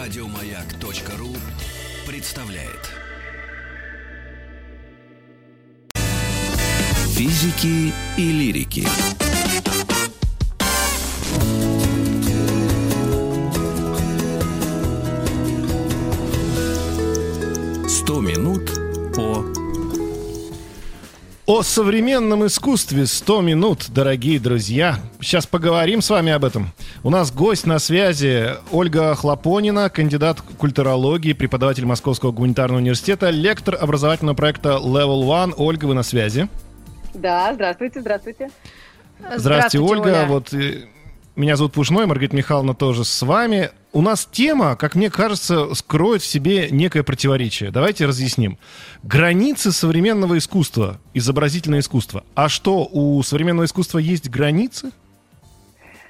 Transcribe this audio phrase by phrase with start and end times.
[0.00, 1.34] Радиомаяк.ру
[2.06, 2.92] представляет.
[7.16, 8.86] Физики и лирики.
[17.88, 18.70] Сто минут
[19.16, 19.44] по
[21.46, 25.00] О современном искусстве 100 минут, дорогие друзья.
[25.20, 26.72] Сейчас поговорим с вами об этом.
[27.04, 34.34] У нас гость на связи Ольга Хлопонина, кандидат культурологии, преподаватель Московского гуманитарного университета, лектор образовательного
[34.34, 35.54] проекта Level One.
[35.56, 36.48] Ольга, вы на связи.
[37.14, 38.50] Да, здравствуйте, здравствуйте.
[39.36, 40.26] Здравствуйте, Ольга.
[40.28, 40.86] Вот э,
[41.36, 43.70] меня зовут Пушной, Маргарита Михайловна тоже с вами.
[43.92, 47.70] У нас тема, как мне кажется, скроет в себе некое противоречие.
[47.70, 48.58] Давайте разъясним.
[49.04, 52.24] Границы современного искусства, изобразительное искусство.
[52.34, 54.90] А что, у современного искусства есть границы?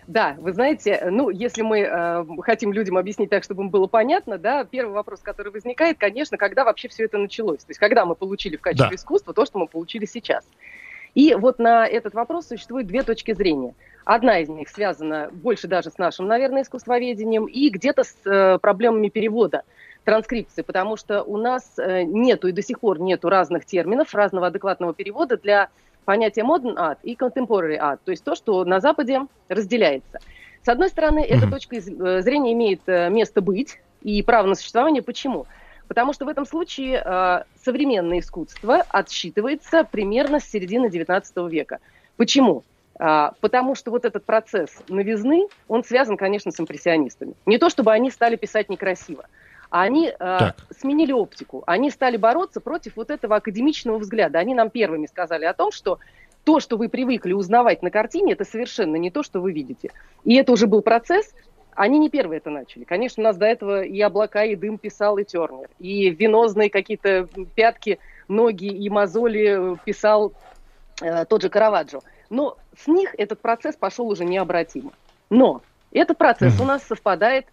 [0.09, 4.39] Да, вы знаете, ну, если мы э, хотим людям объяснить так, чтобы им было понятно,
[4.39, 7.59] да, первый вопрос, который возникает, конечно, когда вообще все это началось.
[7.59, 8.95] То есть, когда мы получили в качестве Да.
[8.95, 10.47] искусства то, что мы получили сейчас.
[11.14, 13.75] И вот на этот вопрос существует две точки зрения.
[14.06, 19.11] Одна из них связана больше даже с нашим, наверное, искусствоведением и где-то с э, проблемами
[19.11, 19.62] перевода,
[20.05, 24.47] транскрипции, потому что у нас э, нету и до сих пор нету разных терминов, разного
[24.47, 25.69] адекватного перевода для
[26.09, 30.20] понятия modern art и contemporary art, то есть то, что на Западе разделяется.
[30.62, 35.03] С одной стороны, эта точка э, зрения имеет э, место быть и право на существование.
[35.03, 35.45] Почему?
[35.86, 41.79] Потому что в этом случае э, современное искусство отсчитывается примерно с середины XIX века.
[42.17, 42.64] Почему?
[42.98, 47.34] А, потому что вот этот процесс новизны, он связан, конечно, с импрессионистами.
[47.45, 49.27] Не то, чтобы они стали писать некрасиво,
[49.70, 50.38] а они э,
[50.78, 51.62] сменили оптику.
[51.66, 54.38] Они стали бороться против вот этого академичного взгляда.
[54.38, 55.98] Они нам первыми сказали о том, что
[56.44, 59.91] то, что вы привыкли узнавать на картине, это совершенно не то, что вы видите.
[60.24, 61.34] И это уже был процесс,
[61.74, 62.84] они не первые это начали.
[62.84, 67.28] Конечно, у нас до этого и облака, и дым писал и Тернер, и венозные какие-то
[67.55, 70.33] пятки, ноги и мозоли э, писал
[71.02, 72.01] э, тот же Караваджо.
[72.30, 74.92] Но с них этот процесс пошел уже необратимо.
[75.30, 75.62] Но
[75.92, 77.51] этот процесс у нас совпадает с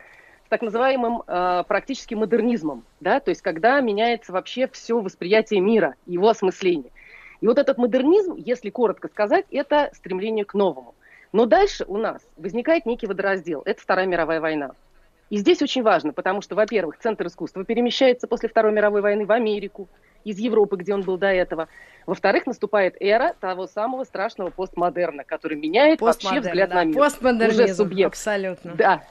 [0.50, 6.30] так называемым э, практически модернизмом, да, то есть когда меняется вообще все восприятие мира, его
[6.30, 6.92] осмысление.
[7.42, 10.96] И вот этот модернизм, если коротко сказать, это стремление к новому.
[11.32, 13.62] Но дальше у нас возникает некий водораздел.
[13.66, 14.72] Это Вторая мировая война.
[15.30, 19.32] И здесь очень важно, потому что, во-первых, центр искусства перемещается после Второй мировой войны в
[19.32, 19.90] Америку,
[20.24, 21.68] из Европы, где он был до этого.
[22.06, 26.96] Во-вторых, наступает эра того самого страшного постмодерна, который меняет вообще взгляд да, на мир.
[26.96, 28.14] Постмодернизм, Уже субъект.
[28.14, 28.74] абсолютно.
[28.76, 29.04] Да,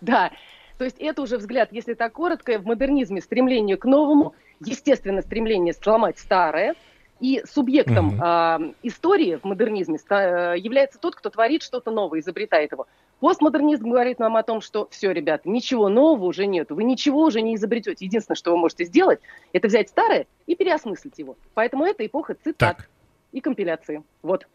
[0.00, 0.30] да.
[0.78, 5.72] То есть это уже взгляд, если так коротко, в модернизме стремление к новому, естественно, стремление
[5.72, 6.74] сломать старое,
[7.20, 8.20] и субъектом Мгм.
[8.20, 12.86] а, истории в модернизме ста- э, является тот, кто творит что-то новое, изобретает его.
[13.20, 17.40] Постмодернизм говорит нам о том, что все, ребята, ничего нового уже нету, вы ничего уже
[17.40, 18.04] не изобретете.
[18.04, 19.20] Единственное, что вы можете сделать,
[19.52, 21.36] это взять старое и переосмыслить его.
[21.54, 22.90] Поэтому это эпоха цитат Так.
[23.32, 24.02] и компиляции.
[24.22, 24.46] Вот.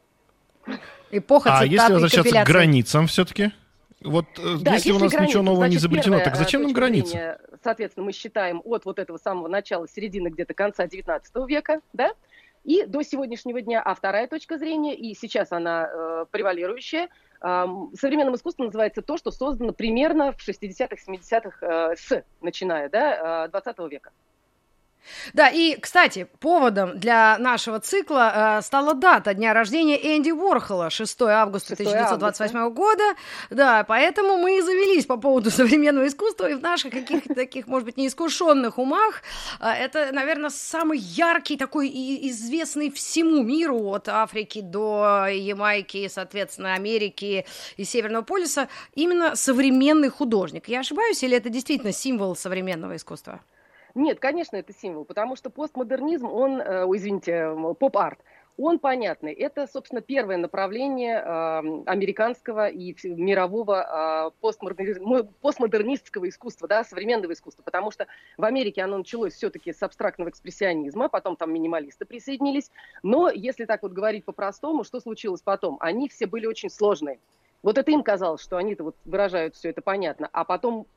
[1.12, 3.52] Эпоха А цитат если и возвращаться к границам все-таки?
[4.02, 6.62] Вот э, Да, если, у нас границы, ничего нового не значит, изобретено, первая, так зачем
[6.62, 7.40] э, нам точка границы?
[7.64, 12.14] Соответственно, мы считаем от вот этого самого начала, середины где-то конца 19 века, да,
[12.64, 13.82] и до сегодняшнего дня.
[13.82, 17.10] А вторая точка зрения, и сейчас она э, превалирующая,
[17.42, 23.46] эм, современным искусством называется то, что создано примерно в 60-х, 70-х, э, с, начиная, да,
[23.46, 24.12] э, 20 века.
[25.34, 31.22] Да, и, кстати, поводом для нашего цикла э, стала дата дня рождения Энди Уорхола, 6
[31.22, 33.04] августа 6 1928 года.
[33.50, 37.86] Да, поэтому мы и завелись по поводу современного искусства, и в наших каких-то таких, может
[37.86, 39.22] быть, неискушенных умах
[39.60, 46.74] э, это, наверное, самый яркий такой и известный всему миру, от Африки до Ямайки, соответственно,
[46.74, 47.46] Америки
[47.78, 50.68] и Северного полюса, именно современный художник.
[50.68, 53.40] Я ошибаюсь, или это действительно символ современного искусства?
[54.00, 58.18] Нет, конечно, это символ, потому что постмодернизм, он, э, извините, поп-арт,
[58.56, 59.34] он понятный.
[59.34, 67.34] Это, собственно, первое направление э, американского и мирового э, постмодерни- мо- постмодернистского искусства, да, современного
[67.34, 68.08] искусства, потому что
[68.38, 72.72] в Америке оно началось все-таки с абстрактного экспрессионизма, потом там минималисты присоединились,
[73.04, 75.76] но если так вот говорить по-простому, что случилось потом?
[75.82, 77.20] Они все были очень сложные.
[77.64, 80.88] Вот это им казалось, что они-то вот выражают все это понятно, а потом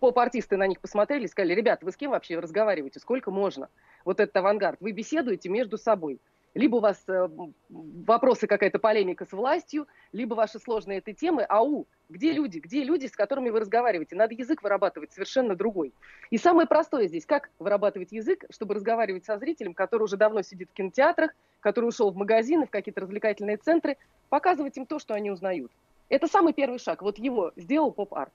[0.00, 3.68] поп-артисты на них посмотрели и сказали, ребята, вы с кем вообще разговариваете, сколько можно?
[4.04, 4.80] Вот этот авангард.
[4.80, 6.20] Вы беседуете между собой.
[6.54, 7.28] Либо у вас э,
[7.68, 11.44] вопросы, какая-то полемика с властью, либо ваши сложные этой темы.
[11.48, 12.58] Ау, где люди?
[12.58, 14.16] Где люди, с которыми вы разговариваете?
[14.16, 15.92] Надо язык вырабатывать совершенно другой.
[16.30, 20.70] И самое простое здесь, как вырабатывать язык, чтобы разговаривать со зрителем, который уже давно сидит
[20.70, 21.30] в кинотеатрах,
[21.60, 23.96] который ушел в магазины, в какие-то развлекательные центры,
[24.28, 25.70] показывать им то, что они узнают.
[26.08, 27.02] Это самый первый шаг.
[27.02, 28.32] Вот его сделал поп-арт.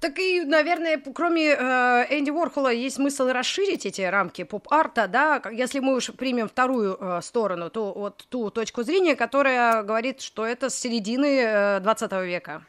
[0.00, 5.80] Так и, наверное, кроме э, Энди Уорхола есть смысл расширить эти рамки поп-арта, да, если
[5.80, 10.70] мы уж примем вторую э, сторону, то вот ту точку зрения, которая говорит, что это
[10.70, 12.62] с середины э, 20 века.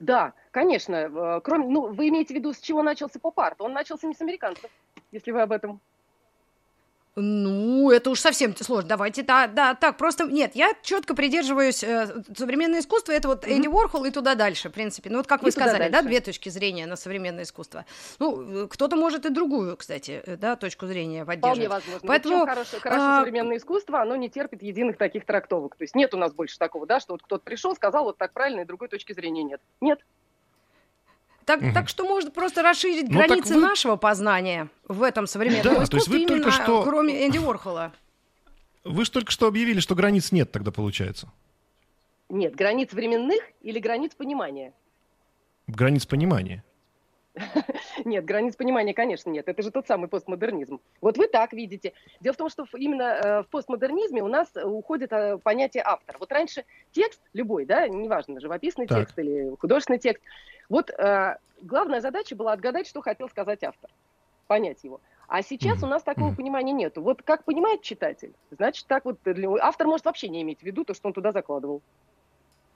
[0.00, 0.94] Да, конечно.
[0.94, 3.60] Э, кроме, ну, вы имеете в виду, с чего начался поп-арт?
[3.60, 4.70] Он начался не с американцев,
[5.10, 5.80] если вы об этом.
[7.20, 8.88] Ну, это уж совсем сложно.
[8.88, 13.56] Давайте, да, да, так, просто, нет, я четко придерживаюсь, э, современное искусство, это вот mm-hmm.
[13.56, 15.10] Энди Уорхол и туда дальше, в принципе.
[15.10, 17.84] Ну, вот как и вы сказали, да, две точки зрения на современное искусство.
[18.18, 21.56] Ну, э, кто-то может и другую, кстати, э, да, точку зрения поддерживать.
[21.56, 22.08] Вполне возможно.
[22.08, 23.18] Поэтому, хорошее, хорошее а...
[23.20, 25.76] современное искусство, оно не терпит единых таких трактовок.
[25.76, 28.32] То есть нет у нас больше такого, да, что вот кто-то пришел, сказал вот так
[28.32, 29.60] правильно, и другой точки зрения нет.
[29.80, 30.00] Нет.
[31.48, 31.72] Так, угу.
[31.72, 33.62] так что можно просто расширить ну, границы вы...
[33.62, 36.82] нашего познания в этом современном да, искусстве, то есть вы именно только что...
[36.82, 37.94] кроме Энди Уорхола.
[38.84, 41.32] Вы же только что объявили, что границ нет тогда получается.
[42.28, 44.74] Нет, границ временных или границ понимания?
[45.68, 46.62] Границ понимания.
[48.08, 49.48] Нет, границ понимания, конечно, нет.
[49.48, 50.80] Это же тот самый постмодернизм.
[51.02, 51.92] Вот вы так видите.
[52.20, 56.16] Дело в том, что именно э, в постмодернизме у нас уходит э, понятие автор.
[56.18, 58.98] Вот раньше текст любой, да, неважно, живописный так.
[58.98, 60.22] текст или художественный текст,
[60.70, 63.90] вот э, главная задача была отгадать, что хотел сказать автор,
[64.46, 65.00] понять его.
[65.26, 65.86] А сейчас mm-hmm.
[65.86, 66.36] у нас такого mm-hmm.
[66.36, 67.02] понимания нету.
[67.02, 69.18] Вот как понимает читатель, значит, так вот
[69.60, 71.82] автор может вообще не иметь в виду то, что он туда закладывал.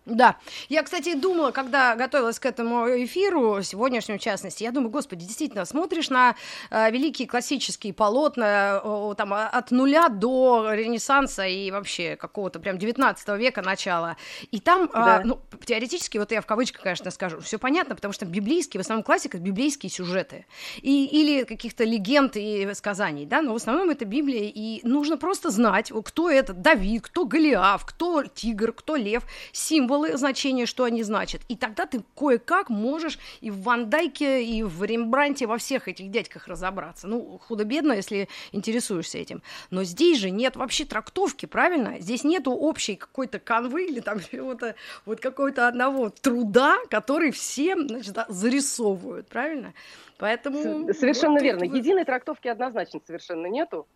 [0.04, 0.36] Да.
[0.68, 5.64] Я, кстати, думала, когда готовилась к этому эфиру, сегодняшнему в частности, я думаю, господи, действительно,
[5.64, 6.34] смотришь на
[6.70, 13.28] э, великие классические полотна э, там, от нуля до Ренессанса и вообще какого-то прям 19
[13.38, 14.16] века начала,
[14.50, 15.22] и там, э, да.
[15.24, 19.04] ну, теоретически, вот я в кавычках, конечно, скажу, все понятно, потому что библейские, в основном
[19.04, 20.46] классика, библейские сюжеты,
[20.78, 25.50] и, или каких-то легенд и сказаний, да, но в основном это Библия, и нужно просто
[25.50, 29.22] знать, кто это Давид, кто Голиаф, кто тигр, кто лев,
[29.52, 31.42] символ символы, значения, что они значат.
[31.48, 36.10] И тогда ты кое-как можешь и в Ван Дайке, и в Рембранте, во всех этих
[36.10, 37.06] дядьках разобраться.
[37.06, 39.42] Ну, худо-бедно, если интересуешься этим.
[39.70, 42.00] Но здесь же нет вообще трактовки, правильно?
[42.00, 44.62] Здесь нету общей какой-то канвы или там вот,
[45.06, 49.74] вот какого-то одного труда, который все значит, зарисовывают, правильно?
[50.18, 50.92] Поэтому...
[50.94, 51.66] Совершенно вот, верно.
[51.66, 51.76] Вот...
[51.76, 53.86] Единой трактовки однозначно совершенно нету.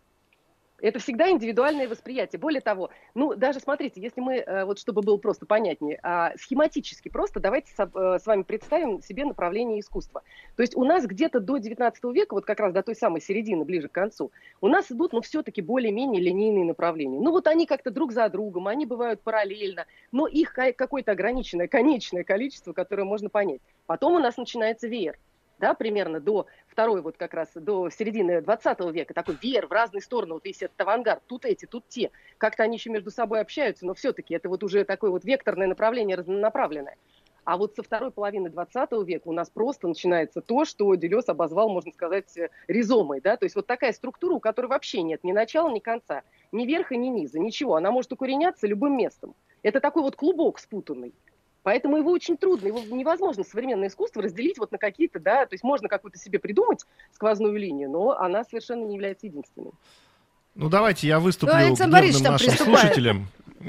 [0.79, 2.39] Это всегда индивидуальное восприятие.
[2.39, 7.09] Более того, ну, даже смотрите, если мы, э, вот чтобы было просто понятнее, а, схематически
[7.09, 10.21] просто давайте э, с вами представим себе направление искусства.
[10.55, 13.65] То есть у нас где-то до 19 века, вот как раз до той самой середины,
[13.65, 14.31] ближе к концу,
[14.61, 17.19] у нас идут, ну, все-таки более-менее линейные направления.
[17.19, 22.23] Ну, вот они как-то друг за другом, они бывают параллельно, но их какое-то ограниченное, конечное
[22.23, 23.61] количество, которое можно понять.
[23.87, 25.17] Потом у нас начинается веер
[25.59, 30.01] да, примерно до второй, вот как раз до середины 20 века, такой веер в разные
[30.01, 32.11] стороны, вот весь этот авангард, тут эти, тут те.
[32.37, 36.17] Как-то они еще между собой общаются, но все-таки это вот уже такое вот векторное направление,
[36.17, 36.97] разнонаправленное.
[37.47, 41.69] А вот со второй половины 20 века у нас просто начинается то, что Делес обозвал,
[41.69, 42.37] можно сказать,
[42.67, 43.21] ризомой.
[43.21, 43.37] Да?
[43.37, 46.97] То есть вот такая структура, у которой вообще нет ни начала, ни конца, ни верха,
[46.97, 47.75] ни низа, ничего.
[47.75, 49.33] Она может укореняться любым местом.
[49.63, 51.13] Это такой вот клубок спутанный.
[51.67, 55.65] Поэтому его очень трудно, его невозможно современное искусство разделить вот на какие-то, да, то есть
[55.65, 59.71] можно какую-то себе придумать сквозную линию, но она совершенно не является единственной.
[60.55, 63.27] Ну давайте я выступлю ну, гневным нашим слушателям.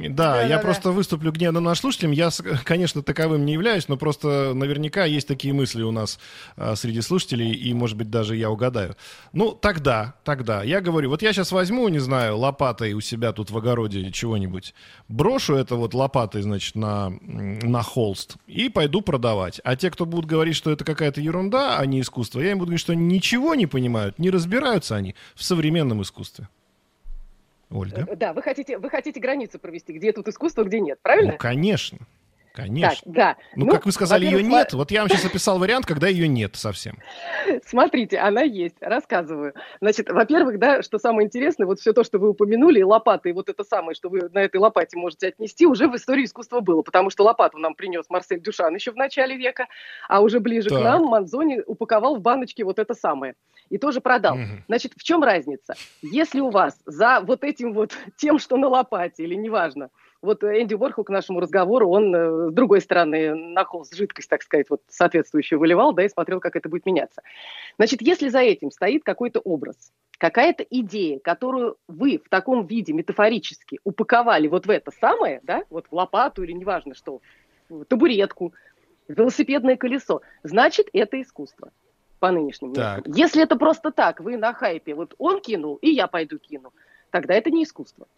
[0.09, 0.91] Да, да я да, просто да.
[0.91, 2.13] выступлю гневно наш слушателям.
[2.13, 2.31] Я,
[2.65, 6.19] конечно, таковым не являюсь, но просто наверняка есть такие мысли у нас
[6.57, 8.97] а, среди слушателей, и, может быть, даже я угадаю.
[9.33, 13.51] Ну, тогда, тогда, я говорю, вот я сейчас возьму, не знаю, лопатой у себя тут
[13.51, 14.75] в огороде чего-нибудь,
[15.09, 19.61] брошу это вот лопатой, значит, на, на холст и пойду продавать.
[19.65, 22.69] А те, кто будут говорить, что это какая-то ерунда, а не искусство, я им буду
[22.69, 26.49] говорить, что ничего не понимают, не разбираются они в современном искусстве.
[27.71, 28.07] Ольга?
[28.09, 31.33] Э, да, вы хотите, вы хотите границу провести, где тут искусство, где нет, правильно?
[31.33, 31.99] Ну, конечно.
[32.59, 33.13] Конечно.
[33.13, 33.37] Так, да.
[33.55, 34.73] Ну, ну, как вы сказали, ее нет.
[34.73, 36.99] Вот я вам сейчас описал вариант, когда ее нет совсем.
[37.65, 38.75] Смотрите, она есть.
[38.81, 39.55] Рассказываю.
[39.81, 43.33] Значит, во-первых, да, что самое интересное, вот все то, что вы упомянули, и лопаты, и
[43.33, 46.83] вот это самое, что вы на этой лопате можете отнести, уже в истории искусства было,
[46.83, 49.69] потому что лопату нам принес Марсель Дюшан еще в начале века,
[50.09, 50.81] а уже ближе так.
[50.81, 53.35] к нам Манзони упаковал в баночки вот это самое
[53.71, 54.37] и тоже продал.
[54.37, 54.65] Угу.
[54.67, 55.75] Значит, в чем разница?
[56.03, 59.91] Если у вас за вот этим вот тем, что на лопате, или неважно,
[60.23, 64.43] вот Энди Уорхол к нашему разговору, он э, с другой стороны на холст жидкость, так
[64.43, 67.23] сказать, вот соответствующую выливал, да, и смотрел, как это будет меняться.
[67.77, 73.79] Значит, если за этим стоит какой-то образ, какая-то идея, которую вы в таком виде метафорически
[73.85, 77.21] упаковали вот в это самое, да, вот в лопату или неважно что,
[77.69, 78.53] в табуретку,
[79.07, 81.71] велосипедное колесо, значит, это искусство
[82.19, 83.13] по нынешним меркам.
[83.13, 86.73] Если это просто так, вы на хайпе, вот он кинул, и я пойду кину,
[87.11, 88.09] тогда это не искусство.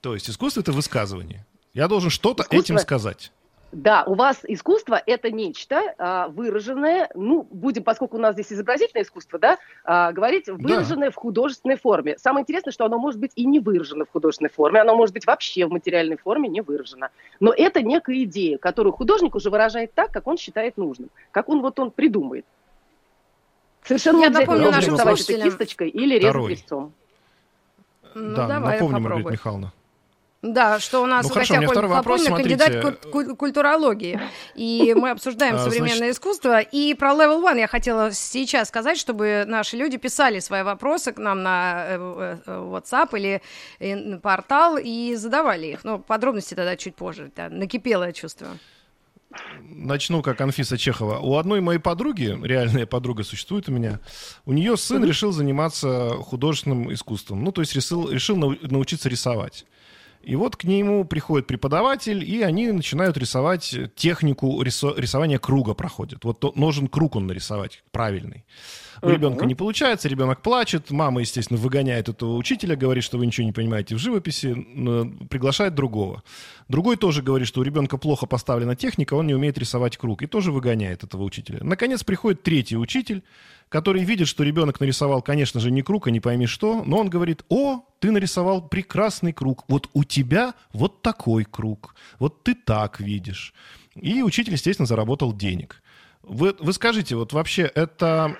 [0.00, 1.46] То есть искусство— это высказывание.
[1.74, 2.74] Я должен что-то искусство...
[2.74, 3.32] этим сказать.
[3.72, 9.04] Да, у вас искусство– это нечто а, выраженное, ну, будем, поскольку у нас здесь изобразительное
[9.04, 11.12] искусство, да, а, говорить выраженное да.
[11.12, 12.18] в художественной форме.
[12.18, 15.24] Самое интересное, что оно может быть и не выражено в художественной форме, оно может быть
[15.24, 17.10] вообще в материальной форме не выражено.
[17.38, 21.62] Но это некая идея, которую художник уже выражает так, как он считает нужным, как он
[21.62, 22.44] вот он придумает.
[23.84, 26.92] Совершенно Я напомню нашим это кисточкой или резать резцом.
[28.14, 29.00] Ну, да, давай, напомню, попробуй.
[29.00, 29.72] Маргарита Михайловна.
[30.42, 34.18] Да, что у нас ну, в хорошо, гостях Ольга вопрос, кандидат куль- культурологии.
[34.54, 36.60] И мы обсуждаем а, современное искусство.
[36.60, 41.18] И про Level One я хотела сейчас сказать, чтобы наши люди писали свои вопросы к
[41.18, 45.84] нам на э, э, WhatsApp или портал и задавали их.
[45.84, 47.30] Но подробности тогда чуть позже.
[47.36, 48.58] Да, накипело, я чувствую.
[49.62, 51.18] Начну как Анфиса Чехова.
[51.18, 54.00] У одной моей подруги, реальная подруга существует у меня,
[54.46, 57.44] у нее сын решил заниматься художественным искусством.
[57.44, 59.66] Ну, то есть решил, решил научиться рисовать.
[60.22, 66.24] И вот к нему приходит преподаватель, и они начинают рисовать технику рисования круга проходят.
[66.24, 68.44] Вот нужен круг он нарисовать правильный.
[69.02, 69.14] У uh-huh.
[69.14, 73.52] ребенка не получается, ребенок плачет, мама, естественно, выгоняет этого учителя, говорит, что вы ничего не
[73.52, 74.54] понимаете в живописи,
[75.28, 76.22] приглашает другого.
[76.68, 80.26] Другой тоже говорит, что у ребенка плохо поставлена техника, он не умеет рисовать круг, и
[80.26, 81.60] тоже выгоняет этого учителя.
[81.62, 83.22] Наконец приходит третий учитель,
[83.68, 87.08] который видит, что ребенок нарисовал, конечно же, не круг, а не пойми что, но он
[87.08, 93.00] говорит, о, ты нарисовал прекрасный круг, вот у тебя вот такой круг, вот ты так
[93.00, 93.54] видишь.
[93.94, 95.82] И учитель, естественно, заработал денег.
[96.22, 98.36] Вы, вы скажите, вот вообще это...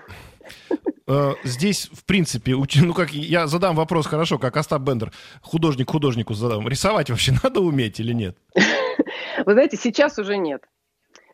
[1.07, 6.35] Э, здесь, в принципе, ну как я задам вопрос хорошо, как Остап Бендер, художник художнику
[6.35, 6.69] задам.
[6.69, 8.37] Рисовать вообще надо уметь или нет?
[9.45, 10.63] Вы знаете, сейчас уже нет.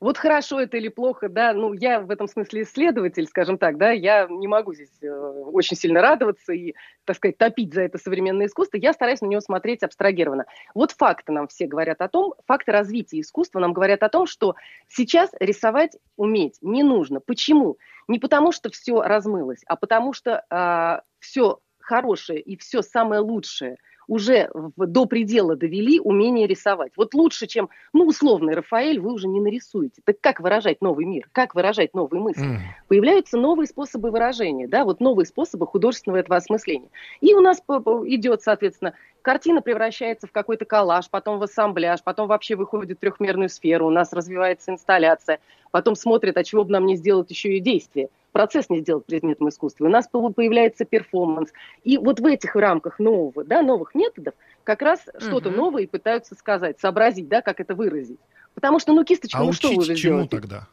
[0.01, 3.91] Вот хорошо это или плохо, да, ну, я в этом смысле исследователь, скажем так, да,
[3.91, 6.75] я не могу здесь э, очень сильно радоваться и,
[7.05, 10.45] так сказать, топить за это современное искусство, я стараюсь на него смотреть абстрагированно.
[10.75, 14.55] Вот факты нам все говорят о том, факты развития искусства нам говорят о том, что
[14.89, 17.21] сейчас рисовать уметь не нужно.
[17.21, 17.79] Почему?
[18.09, 23.21] Не потому, что все размылось, а потому что э, а, все хорошее и все самое
[23.21, 23.77] лучшее–
[24.09, 26.93] уже в, до предела довели умение рисовать.
[26.97, 30.03] Вот лучше, чем, ну, условный Рафаэль, вы уже не нарисуете.
[30.05, 31.29] Так как выражать новый мир?
[31.33, 32.45] Как выражать новые мысли?
[32.45, 32.59] Mm.
[32.89, 36.89] Появляются новые способы выражения, да, вот новые способы художественного этого осмысления.
[37.21, 42.57] И у нас идет, соответственно, картина превращается в какой-то коллаж, потом в ассамбляж, потом вообще
[42.57, 46.97] выходит в трехмерную сферу, у нас развивается инсталляция, потом смотрит, а чего бы нам не
[46.97, 49.87] сделать еще и действие процесс не сделать предметом искусства.
[49.87, 51.55] У нас появляется перформанс.
[51.85, 54.35] И вот в этих рамках нового, да, новых методов
[54.65, 55.21] как раз угу.
[55.21, 58.19] что-то новое пытаются сказать, сообразить, да, как это выразить.
[58.55, 60.31] Потому что, ну, кисточка, а ну что вы уже чему сделаете?
[60.31, 60.67] тогда?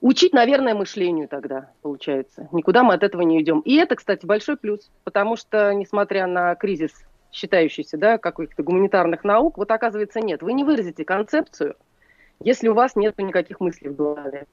[0.00, 2.48] Учить, наверное, мышлению тогда, получается.
[2.52, 3.60] Никуда мы от этого не идем.
[3.60, 6.92] И это, кстати, большой плюс, потому что, несмотря на кризис,
[7.32, 10.42] считающийся, да, каких-то гуманитарных наук, вот оказывается нет.
[10.42, 11.76] Вы не выразите концепцию,
[12.42, 14.46] если у вас нет никаких мыслей в голове.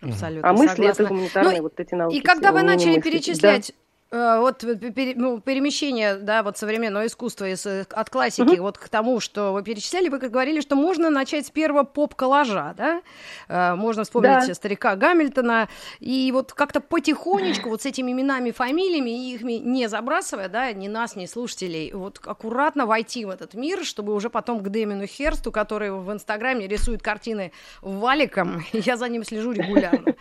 [0.00, 0.48] Абсолютно.
[0.48, 1.02] А мысли согласна.
[1.02, 2.14] это гуманитарные ну, вот эти науки.
[2.16, 3.10] И когда вы начали мысли.
[3.10, 3.87] перечислять да.
[4.10, 8.62] Э, вот пере, ну, перемещение, да, вот современного искусства из, э, от классики угу.
[8.62, 13.02] вот к тому, что вы перечисляли, вы говорили, что можно начать с первого поп-коллажа, да,
[13.48, 14.54] э, можно вспомнить да.
[14.54, 15.68] старика Гамильтона,
[16.00, 21.14] и вот как-то потихонечку вот с этими именами, фамилиями, их не забрасывая, да, ни нас,
[21.14, 25.90] ни слушателей, вот аккуратно войти в этот мир, чтобы уже потом к Дэмину Херсту, который
[25.90, 30.14] в Инстаграме рисует картины валиком, я за ним слежу регулярно,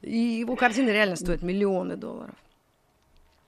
[0.00, 2.34] и его картины реально стоят миллионы долларов.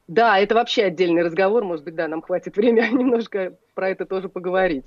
[0.08, 4.28] Да, это вообще отдельный разговор, может быть, да, нам хватит времени немножко про это тоже
[4.28, 4.86] поговорить.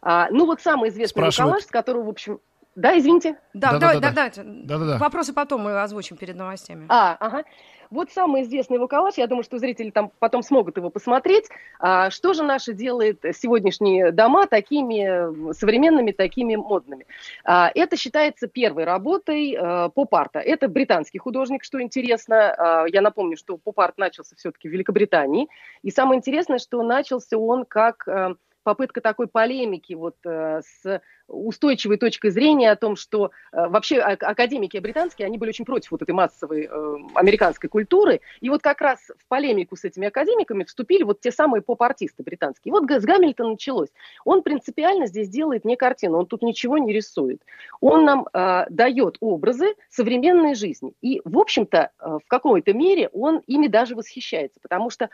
[0.00, 1.50] А, ну вот самый известный Спрашивают...
[1.50, 2.40] коллаж, с которого, в общем...
[2.74, 3.36] Да, извините.
[3.52, 4.98] Да, да, да, да, да, да.
[4.98, 6.86] Вопросы потом мы озвучим перед новостями.
[6.88, 7.44] А, ага.
[7.92, 11.48] Вот самый известный его коллаж, я думаю, что зрители там потом смогут его посмотреть.
[11.78, 17.06] А, что же наши делает сегодняшние дома такими современными, такими модными?
[17.44, 20.38] А, это считается первой работой а, поп-арта.
[20.38, 22.54] Это британский художник, что интересно.
[22.54, 25.48] А, я напомню, что поп-арт начался все-таки в Великобритании.
[25.82, 28.08] И самое интересное, что начался он как...
[28.08, 33.98] А, попытка такой полемики вот э, с устойчивой точкой зрения о том, что э, вообще
[33.98, 38.80] академики британские, они были очень против вот этой массовой э, американской культуры, и вот как
[38.80, 42.72] раз в полемику с этими академиками вступили вот те самые поп-артисты британские.
[42.72, 43.88] Вот с Гамильтона началось.
[44.24, 47.42] Он принципиально здесь делает не картину, он тут ничего не рисует.
[47.80, 50.92] Он нам э, дает образы современной жизни.
[51.00, 55.08] И, в общем-то, в какой-то мере он ими даже восхищается, потому что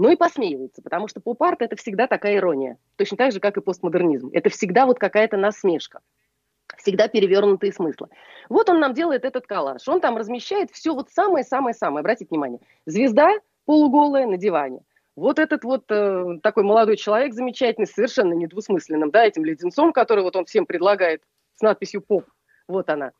[0.00, 3.60] ну и посмеивается, потому что поп-арт– это всегда такая ирония, точно так же, как и
[3.60, 4.30] постмодернизм.
[4.32, 6.00] Это всегда вот какая-то насмешка,
[6.78, 8.08] всегда перевернутые смыслы.
[8.48, 12.60] Вот он нам делает этот коллаж, он там размещает все вот самое-самое-самое, обратите внимание.
[12.86, 13.30] Звезда
[13.66, 14.80] полуголая на диване,
[15.16, 20.34] Вот этот вот э, такой молодой человек замечательный, совершенно недвусмысленным, да, этим леденцом, который вот
[20.34, 21.22] он всем предлагает
[21.56, 22.24] с надписью «поп»,
[22.68, 23.12] вот она.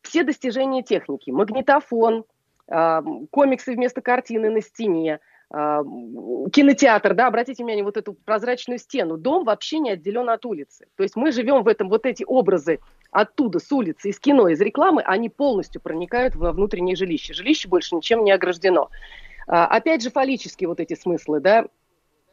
[0.00, 2.24] Все достижения техники, магнитофон,
[2.68, 5.20] э, комиксы вместо картины на стене,
[5.52, 9.18] кинотеатр, да, обратите внимание, вот эту прозрачную стену.
[9.18, 10.86] Дом вообще не отделен от улицы.
[10.96, 12.80] То есть мы живем в этом, вот эти образы
[13.10, 17.34] оттуда, с улицы, из кино, из рекламы, они полностью проникают во внутреннее жилище.
[17.34, 18.88] Жилище больше ничем не ограждено.
[19.46, 21.66] А, опять же, фаллические вот эти смыслы, да,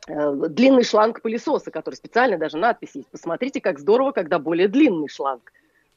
[0.07, 3.09] э, длинный шланг пылесоса, который специально даже надпись есть.
[3.09, 5.51] Посмотрите, как здорово, когда более длинный шланг.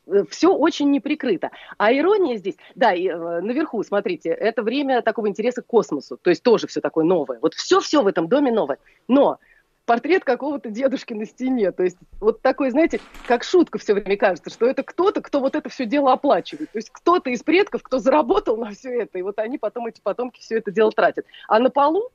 [0.06, 1.50] Э, Все очень неприкрыто.
[1.78, 6.30] А ирония здесь, да, и, э, наверху, смотрите, это время такого интереса к космосу, то
[6.30, 7.38] есть тоже все такое новое.
[7.40, 8.78] Вот все-все в этом доме новое.
[9.08, 9.38] Но
[9.84, 11.72] портрет какого-то дедушки на стене.
[11.72, 15.54] То есть вот такой, знаете, как шутка все время кажется, что это кто-то, кто вот
[15.54, 16.70] это все дело оплачивает.
[16.70, 20.00] То есть кто-то из предков, кто заработал на все это, и вот они потом, эти
[20.00, 21.26] потомки, все это дело тратят.
[21.48, 22.10] А на полу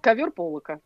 [0.00, 0.80] ковер полока.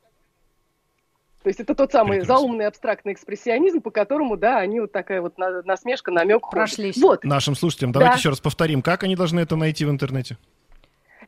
[1.47, 2.38] То есть это тот самый Прекрасно.
[2.38, 6.50] заумный абстрактный экспрессионизм, по которому, да, они вот такая вот насмешка, намек.
[6.50, 6.97] Прошлись.
[6.97, 7.23] Вот.
[7.23, 8.19] Нашим слушателям давайте да.
[8.19, 10.38] еще раз повторим, как они должны это найти в интернете.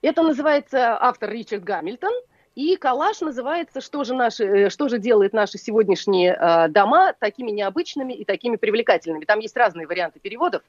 [0.02, 2.10] Это называется автор Ричард Гамильтон–
[2.58, 7.52] и коллаж называется «Что же, наши, э, что же делает наши сегодняшние э, дома такими
[7.52, 9.24] необычными и такими привлекательными».
[9.24, 10.62] Там есть разные варианты переводов.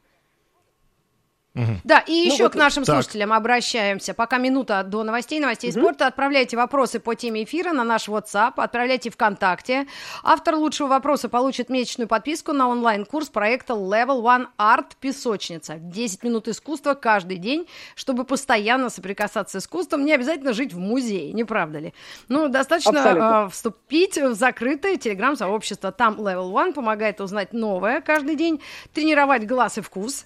[1.83, 2.95] Да, и ну, еще вот, к нашим так.
[2.95, 4.13] слушателям обращаемся.
[4.13, 5.79] Пока минута до новостей, новостей угу.
[5.79, 6.07] спорта.
[6.07, 9.87] Отправляйте вопросы по теме эфира на наш WhatsApp, отправляйте ВКонтакте.
[10.23, 15.77] Автор лучшего вопроса получит месячную подписку на онлайн-курс проекта Level One Art Песочница.
[15.79, 20.05] 10 минут искусства каждый день, чтобы постоянно соприкасаться с искусством.
[20.05, 21.93] Не обязательно жить в музее, не правда ли?
[22.27, 25.91] Ну, достаточно э, вступить в закрытое телеграм-сообщество.
[25.91, 28.61] Там Level One помогает узнать новое каждый день,
[28.93, 30.25] тренировать глаз и вкус,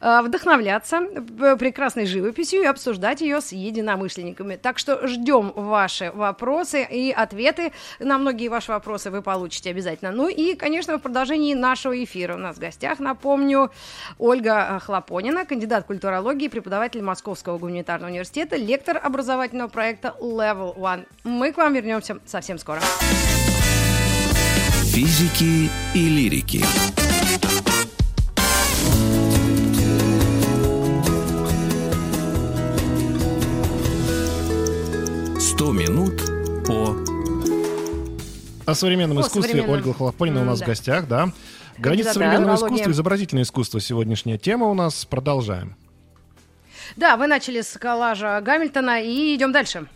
[0.00, 1.00] э, вдохновлять вдохновляться
[1.58, 4.56] прекрасной живописью и обсуждать ее с единомышленниками.
[4.56, 10.10] Так что ждем ваши вопросы и ответы на многие ваши вопросы вы получите обязательно.
[10.10, 13.70] Ну и, конечно, в продолжении нашего эфира у нас в гостях, напомню,
[14.18, 21.06] Ольга Хлопонина, кандидат культурологии, преподаватель Московского гуманитарного университета, лектор образовательного проекта Level One.
[21.24, 22.80] Мы к вам вернемся совсем скоро.
[24.84, 26.62] Физики и лирики.
[35.72, 36.20] Минут
[36.66, 36.96] по...
[38.66, 39.76] О современном по искусстве современном.
[39.76, 40.64] Ольга Холопонина у нас да.
[40.64, 41.28] в гостях, да.
[41.78, 43.80] Граница да, современного да, искусства, изобразительное искусство.
[43.80, 45.04] Сегодняшняя тема у нас.
[45.04, 45.76] Продолжаем.
[46.96, 49.86] Да, вы начали с коллажа Гамильтона и идем дальше.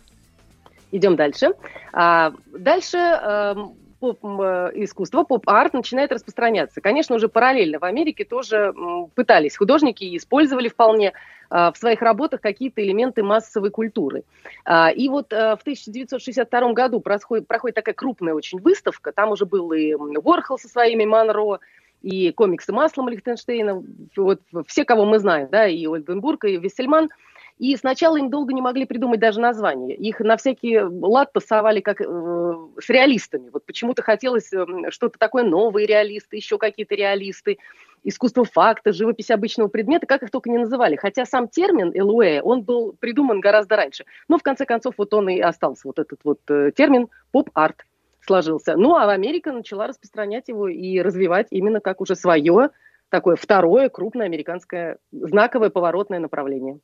[0.91, 1.51] Идем дальше.
[1.93, 3.55] А, дальше э,
[3.99, 6.81] поп-искусство, поп-арт начинает распространяться.
[6.81, 8.73] Конечно, уже параллельно в Америке тоже
[9.15, 11.13] пытались художники использовали вполне
[11.49, 14.23] а, в своих работах какие-то элементы массовой культуры.
[14.65, 19.45] А, и вот а, в 1962 году происходит, проходит такая крупная очень выставка, там уже
[19.45, 21.59] был и Уорхол со своими Монро,
[22.01, 23.83] и комиксы маслом Лихтенштейна,
[24.15, 27.09] вот все, кого мы знаем, да, и Ольденбург, и Вессельман–
[27.59, 29.93] и сначала им долго не могли придумать даже название.
[29.95, 33.49] Их на всякий лад тасовали как э, с реалистами.
[33.51, 37.57] Вот почему-то хотелось э, что-то такое новые реалисты, еще какие-то реалисты,
[38.05, 40.95] искусство факта, живопись обычного предмета, как их только не называли.
[40.95, 44.05] Хотя сам термин Элуэ, он был придуман гораздо раньше.
[44.29, 47.85] Но в конце концов вот он и остался, вот этот вот э, термин поп-арт
[48.25, 48.77] сложился.
[48.77, 52.69] Ну а Америка начала распространять его и развивать именно как уже свое
[53.09, 56.79] такое второе крупное американское знаковое поворотное направление.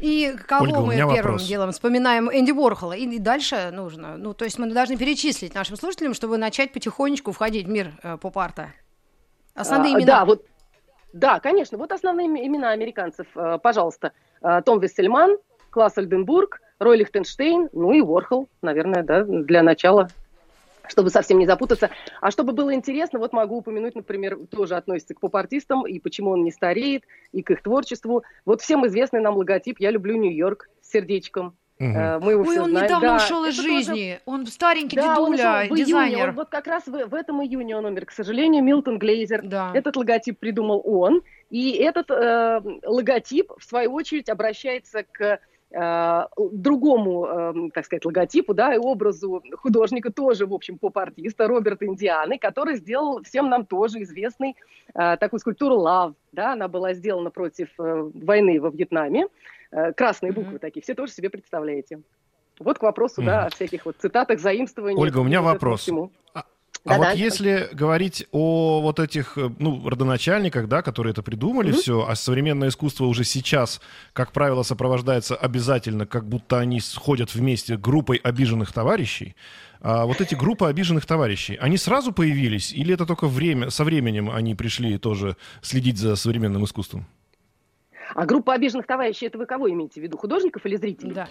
[0.00, 1.46] И кого Ольга, мы первым вопрос.
[1.46, 2.30] делом вспоминаем?
[2.32, 2.94] Энди Уорхола.
[2.94, 4.16] И дальше нужно.
[4.16, 8.16] Ну, то есть мы должны перечислить нашим слушателям, чтобы начать потихонечку входить в мир э,
[8.16, 8.72] поп-арта.
[9.54, 10.06] Основные а, имена.
[10.06, 10.46] Да, вот,
[11.12, 11.76] да, конечно.
[11.76, 13.26] Вот основные имена американцев.
[13.34, 14.12] Э, пожалуйста.
[14.42, 15.36] Э, Том Вессельман,
[15.70, 20.08] Класс Альденбург, Рой Лихтенштейн, ну и Уорхол, наверное, да, для начала
[20.90, 21.90] чтобы совсем не запутаться.
[22.20, 26.44] А чтобы было интересно, вот могу упомянуть, например, тоже относится к поп-артистам, и почему он
[26.44, 28.24] не стареет, и к их творчеству.
[28.44, 31.56] Вот всем известный нам логотип «Я люблю Нью-Йорк» с сердечком.
[31.78, 31.88] Угу.
[31.88, 32.84] Мы его Ой, он знаем.
[32.84, 34.18] недавно да, ушел из жизни.
[34.18, 34.20] Тоже...
[34.26, 36.18] Он старенький да, дедуля, он дизайнер.
[36.18, 36.28] Июне.
[36.28, 38.04] Он, вот как раз в, в этом июне он умер.
[38.04, 39.40] К сожалению, Милтон Глейзер.
[39.44, 39.70] Да.
[39.72, 41.22] Этот логотип придумал он.
[41.48, 45.40] И этот э, логотип, в свою очередь, обращается к
[45.72, 52.38] другому, эм, так сказать, логотипу, да, и образу художника тоже, в общем, поп-артиста Роберта Индианы,
[52.38, 54.56] который сделал всем нам тоже известный
[54.94, 59.28] э, такую скульптуру Love, да, она была сделана против э, войны во Вьетнаме,
[59.96, 60.58] красные буквы mm-hmm.
[60.58, 62.00] такие, все тоже себе представляете.
[62.58, 63.26] Вот к вопросу, mm-hmm.
[63.26, 64.98] да, о всяких вот цитатах, заимствованиях.
[64.98, 65.88] Ольга, у меня вопрос.
[66.34, 66.44] А
[66.84, 71.80] да, вот если говорить о вот этих, э, ну, родоначальниках, да, которые это придумали mm-hmm.
[71.80, 73.80] все, а современное искусство уже сейчас,
[74.14, 79.36] как правило, сопровождается обязательно, как будто они сходят вместе группой обиженных товарищей,
[79.82, 84.30] а вот эти группы обиженных товарищей, они сразу появились или это только время, со временем
[84.30, 87.06] они пришли тоже следить за современным искусством?
[88.14, 91.12] А группа обиженных товарищей, это вы кого имеете в виду, художников или зрителей?
[91.12, 91.28] Да.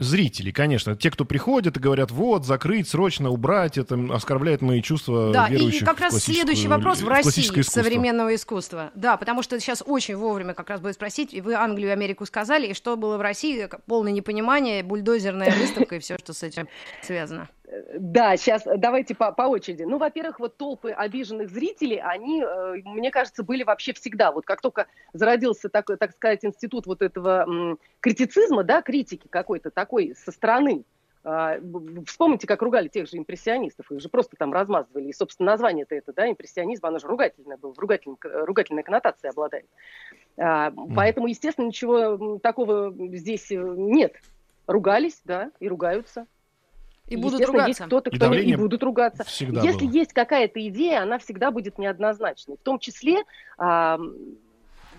[0.00, 0.96] Зрители, конечно.
[0.96, 5.78] Те, кто приходят и говорят, вот, закрыть, срочно убрать, это оскорбляет мои чувства Да, и
[5.80, 7.82] как раз следующий вопрос в России искусство.
[7.82, 8.90] современного искусства.
[8.94, 12.68] Да, потому что сейчас очень вовремя как раз будет спросить, вы Англию и Америку сказали,
[12.68, 16.66] и что было в России, полное непонимание, бульдозерная выставка и все, что с этим
[17.02, 17.48] связано.
[17.94, 19.84] Да, сейчас давайте по, по очереди.
[19.84, 24.32] Ну, во-первых, вот толпы обиженных зрителей, они, э, мне кажется, были вообще всегда.
[24.32, 30.14] Вот как только зародился такой, так сказать, институт вот этого критицизма, да, критики какой-то такой
[30.16, 30.84] со стороны,
[31.22, 31.60] э,
[32.06, 35.08] Вспомните, как ругали тех же импрессионистов, их же просто там размазывали.
[35.08, 39.66] И, собственно, название-то это, да, импрессионизм, оно же ругательное было, ругательной, ругательной коннотацией обладает.
[40.36, 44.14] А, поэтому, естественно, ничего такого здесь нет.
[44.66, 46.26] Ругались, да, и ругаются.
[47.10, 47.68] И будут ругаться.
[47.68, 49.24] есть кто-то, кто и, и будут ругаться.
[49.26, 49.90] Если было.
[49.92, 52.56] есть какая-то идея, она всегда будет неоднозначной.
[52.56, 53.24] В том числе
[53.58, 53.98] а,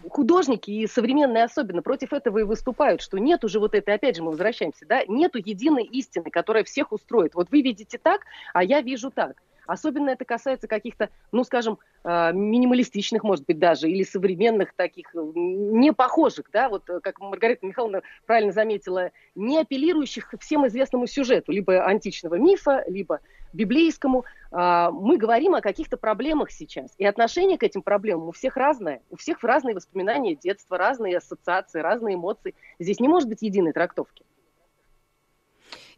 [0.10, 4.24] художники и современные особенно против этого и выступают, что нет уже вот этой, опять же
[4.24, 7.34] мы возвращаемся, да, нету единой истины, которая всех устроит.
[7.36, 8.21] Вот вы видите так,
[8.54, 9.41] а я вижу так.
[9.67, 15.19] Особенно это касается каких-то, ну, скажем, а, минималистичных, может быть, даже, или современных таких, э,
[15.36, 21.52] не похожих, да, вот э, как Маргарита Михайловна правильно заметила, не апеллирующих всем известному сюжету,
[21.52, 23.19] либо античного мифа, либо
[23.54, 24.26] библейскому.
[24.52, 29.02] А, мы говорим о каких-то проблемах сейчас, и отношение к этим проблемам у всех разное,
[29.10, 32.56] у всех разные воспоминания детства, разные ассоциации, разные эмоции.
[32.80, 34.24] Здесь не может быть единой трактовки.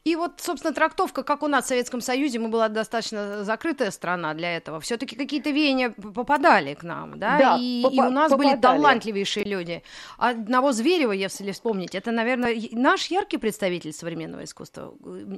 [0.04, 4.34] И вот, собственно, трактовка, как у нас в Советском Союзе, мы была достаточно закрытая страна
[4.34, 4.82] для этого.
[4.82, 8.52] Все-таки какие-то веяния попадали к нам, да, да и, и у нас попадали.
[8.52, 9.82] были талантливейшие люди.
[10.18, 14.94] Одного Зверева, если вспомнить, это, наверное, наш яркий представитель современного искусства,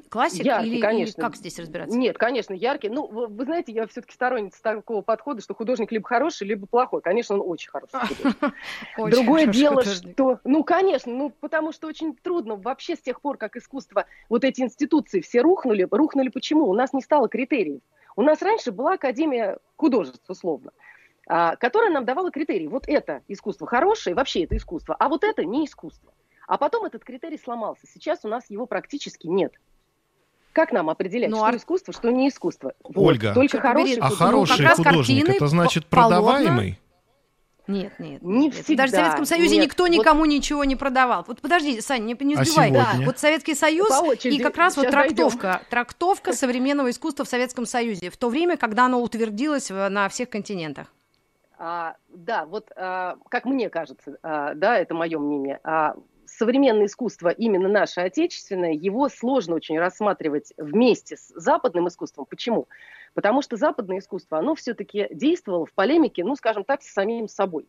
[0.09, 1.21] классик яркий, или, конечно.
[1.21, 1.95] или как здесь разбираться?
[1.95, 2.89] Нет, конечно, яркий.
[2.89, 7.03] Ну, вы, вы знаете, я все-таки сторонница такого подхода, что художник либо хороший, либо плохой.
[7.03, 7.99] Конечно, он очень хороший
[8.97, 13.57] Другое дело, что, ну, конечно, ну, потому что очень трудно вообще с тех пор, как
[13.57, 15.87] искусство вот эти эти институции все рухнули.
[15.89, 16.69] Рухнули почему?
[16.69, 17.81] У нас не стало критериев.
[18.15, 20.71] У нас раньше была Академия художеств, условно,
[21.27, 22.67] а, которая нам давала критерии.
[22.67, 26.13] Вот это искусство хорошее, вообще это искусство, а вот это не искусство.
[26.47, 27.87] А потом этот критерий сломался.
[27.87, 29.53] Сейчас у нас его практически нет.
[30.53, 31.55] Как нам определять, ну, что ар...
[31.57, 32.73] искусство, что не искусство?
[32.83, 36.79] Ольга, вот, только хороший а хороший художник, это значит продаваемый?
[37.67, 38.21] Нет, нет.
[38.21, 38.53] Не нет.
[38.53, 38.83] всегда.
[38.83, 39.65] Даже в Советском Союзе нет.
[39.65, 40.27] никто никому вот...
[40.27, 41.25] ничего не продавал.
[41.27, 42.69] Вот подожди, Саня, не, не сбивай.
[42.71, 43.05] А да.
[43.05, 43.89] Вот Советский Союз
[44.23, 45.69] и как раз вот трактовка, дойдем.
[45.69, 50.93] трактовка современного искусства в Советском Союзе в то время, когда оно утвердилось на всех континентах.
[51.57, 55.59] А, да, вот а, как мне кажется, а, да, это мое мнение.
[55.63, 55.95] А,
[56.37, 62.25] современное искусство, именно наше отечественное, его сложно очень рассматривать вместе с западным искусством.
[62.25, 62.67] Почему?
[63.13, 67.67] Потому что западное искусство, оно все-таки действовало в полемике, ну, скажем так, с самим собой.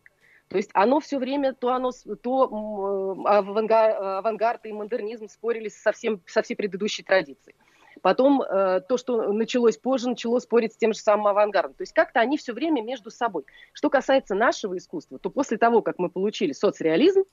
[0.49, 6.21] То есть оно все время, то оно, то авангард, авангард и модернизм спорили со, всем,
[6.25, 7.55] со всей предыдущей традицией.
[8.01, 11.73] Потом э, то, что началось позже, начало спорить с тем же самым авангардом.
[11.73, 13.43] То есть как-то они все время между собой.
[13.73, 17.23] Что касается нашего искусства, то после того, как мы получили соцреализм,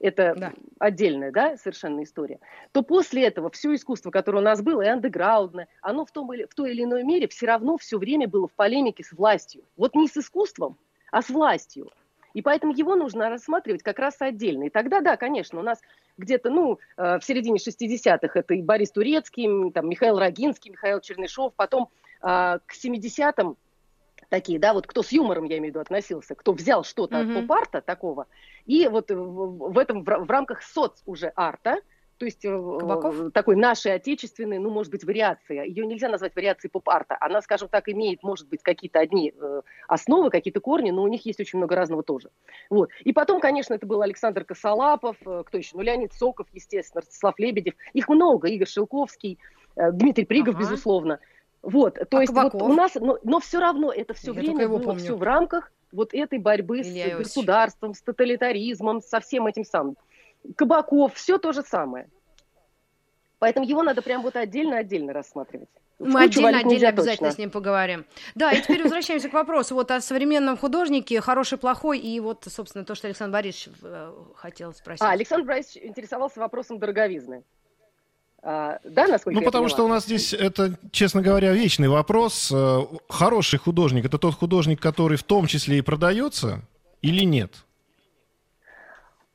[0.00, 0.52] это да.
[0.78, 2.38] отдельная, да, совершенно история,
[2.72, 6.44] то после этого все искусство, которое у нас было, и андеграундное, оно в, том или,
[6.44, 9.62] в той или иной мере все равно все время было в полемике с властью.
[9.76, 10.76] Вот не с искусством,
[11.10, 11.90] а с властью.
[12.34, 14.64] И поэтому его нужно рассматривать как раз отдельно.
[14.64, 15.80] И тогда, да, конечно, у нас
[16.18, 21.54] где-то, ну, э, в середине 60-х это и Борис Турецкий, там, Михаил Рогинский, Михаил Чернышов,
[21.54, 21.88] потом
[22.20, 23.56] э, к 70-м
[24.28, 27.38] такие, да, вот кто с юмором, я имею в виду, относился, кто взял что-то mm-hmm.
[27.38, 28.26] от поп-арта такого,
[28.66, 31.80] и вот в, в этом, в, в рамках соц уже арта,
[32.18, 33.32] то есть э, Кабаков?
[33.32, 35.64] такой нашей отечественной, ну, может быть, вариация.
[35.64, 37.16] Ее нельзя назвать вариацией поп-арта.
[37.20, 41.26] Она, скажем так, имеет, может быть, какие-то одни э, основы, какие-то корни, но у них
[41.26, 42.30] есть очень много разного тоже.
[42.70, 42.90] Вот.
[43.04, 45.76] И потом, конечно, это был Александр Косолапов, э, кто еще?
[45.76, 47.74] Ну, Леонид Соков, естественно, Ростислав Лебедев.
[47.92, 48.48] Их много.
[48.48, 49.38] Игорь Шелковский,
[49.76, 50.64] Дмитрий Пригов, ага.
[50.64, 51.20] безусловно.
[51.66, 54.68] Вот, то а есть вот у нас, но, но все равно это все Я время
[54.68, 55.00] было помню.
[55.00, 57.18] все в рамках вот этой борьбы Илья с Ильич.
[57.18, 59.96] государством, с тоталитаризмом, со всем этим самым.
[60.54, 62.08] Кабаков, все то же самое.
[63.40, 65.68] Поэтому его надо прям вот отдельно-отдельно рассматривать.
[65.98, 67.30] Мы отдельно-отдельно обязательно точно.
[67.32, 68.06] с ним поговорим.
[68.36, 72.84] Да, и теперь возвращаемся к вопросу вот о современном художнике, хороший, плохой, и вот, собственно,
[72.84, 75.02] то, что Александр Борисович э, хотел спросить.
[75.02, 77.42] А, Александр Борисович интересовался вопросом дороговизны.
[78.48, 82.52] А, да, насколько Ну, потому что у нас здесь, это, честно говоря, вечный вопрос.
[82.54, 82.78] Э,
[83.08, 86.62] хороший художник– это тот художник, который в том числе и продается
[87.02, 87.52] или нет?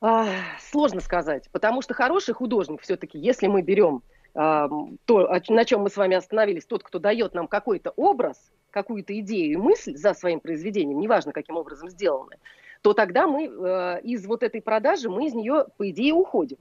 [0.00, 4.02] А, сложно сказать, потому что хороший художник все-таки, если мы берем
[4.34, 4.96] то,
[5.50, 9.56] на чем мы с вами остановились, тот, кто дает нам какой-то образ, какую-то идею и
[9.56, 12.36] мысль за своим произведением, неважно, каким образом сделаны,
[12.80, 16.56] то тогда мы э, из вот этой продажи, мы из нее, по идее, уходим.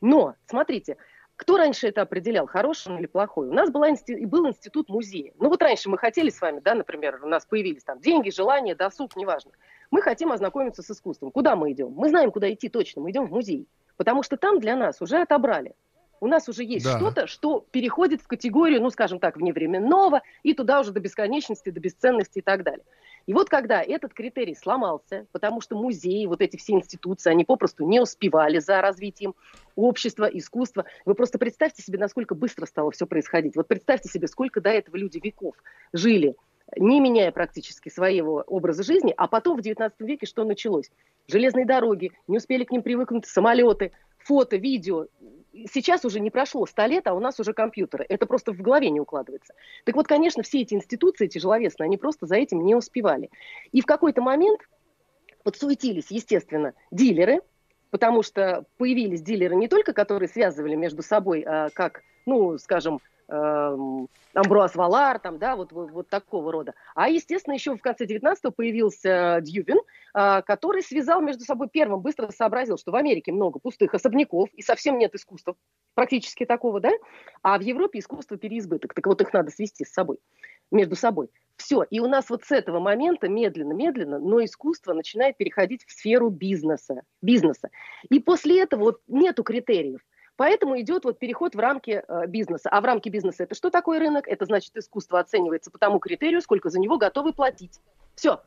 [0.00, 0.96] Но, смотрите,
[1.40, 3.48] кто раньше это определял, хороший или плохой?
[3.48, 4.26] У нас была инсти...
[4.26, 5.32] был институт музея.
[5.38, 8.74] Ну вот раньше мы хотели с вами, да, например, у нас появились там деньги, желания,
[8.74, 9.52] досуг, неважно.
[9.90, 11.30] Мы хотим ознакомиться с искусством.
[11.30, 11.94] Куда мы идем?
[11.96, 13.00] Мы знаем, куда идти точно.
[13.00, 13.66] Мы идем в музей.
[13.96, 15.74] Потому что там для нас уже отобрали.
[16.20, 16.98] У нас уже есть да.
[16.98, 21.80] что-то, что переходит в категорию, ну, скажем так, вневременного, и туда уже до бесконечности, до
[21.80, 22.84] бесценности и так далее.
[23.26, 27.84] И вот когда этот критерий сломался, потому что музеи, вот эти все институции, они попросту
[27.84, 29.34] не успевали за развитием
[29.76, 30.84] общества, искусства.
[31.04, 33.56] Вы просто представьте себе, насколько быстро стало все происходить.
[33.56, 35.54] Вот представьте себе, сколько до этого люди веков
[35.92, 36.36] жили,
[36.76, 40.90] не меняя практически своего образа жизни, а потом в 19 веке что началось?
[41.26, 45.06] Железные дороги, не успели к ним привыкнуть самолеты, фото, видео,
[45.72, 48.04] сейчас уже не прошло 100 лет, а у нас уже компьютеры.
[48.08, 49.54] Это просто в голове не укладывается.
[49.84, 53.30] Так вот, конечно, все эти институции тяжеловесные, они просто за этим не успевали.
[53.72, 54.60] И в какой-то момент
[55.42, 57.40] подсуетились, естественно, дилеры,
[57.90, 64.74] потому что появились дилеры не только, которые связывали между собой, а как, ну, скажем, Амбруаз
[64.74, 66.74] Валар, там, да, вот, вот, вот такого рода.
[66.94, 69.78] А, естественно, еще в конце 19-го появился Дьювин,
[70.12, 74.62] а, который связал между собой первым, быстро сообразил, что в Америке много пустых особняков и
[74.62, 75.54] совсем нет искусства,
[75.94, 76.90] практически такого, да,
[77.42, 80.18] а в Европе искусство переизбыток, так вот их надо свести с собой,
[80.70, 81.28] между собой.
[81.56, 86.30] Все, и у нас вот с этого момента медленно-медленно, но искусство начинает переходить в сферу
[86.30, 87.68] бизнеса, бизнеса.
[88.08, 90.00] И после этого вот нету критериев.
[90.40, 92.70] Поэтому идет вот переход в рамки э, бизнеса.
[92.70, 94.26] А в рамки бизнеса это что такое рынок?
[94.26, 97.78] Это значит искусство оценивается по тому критерию, сколько за него готовы платить.
[98.14, 98.40] Все.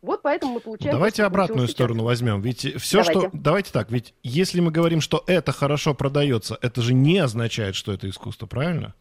[0.00, 0.94] Вот поэтому мы получаем...
[0.94, 2.06] Давайте обратную сторону сейчас.
[2.06, 2.40] возьмем.
[2.40, 3.30] Ведь все, давайте.
[3.30, 3.36] что...
[3.36, 7.92] Давайте так, ведь если мы говорим, что это хорошо продается, это же не означает, что
[7.92, 8.94] это искусство, правильно?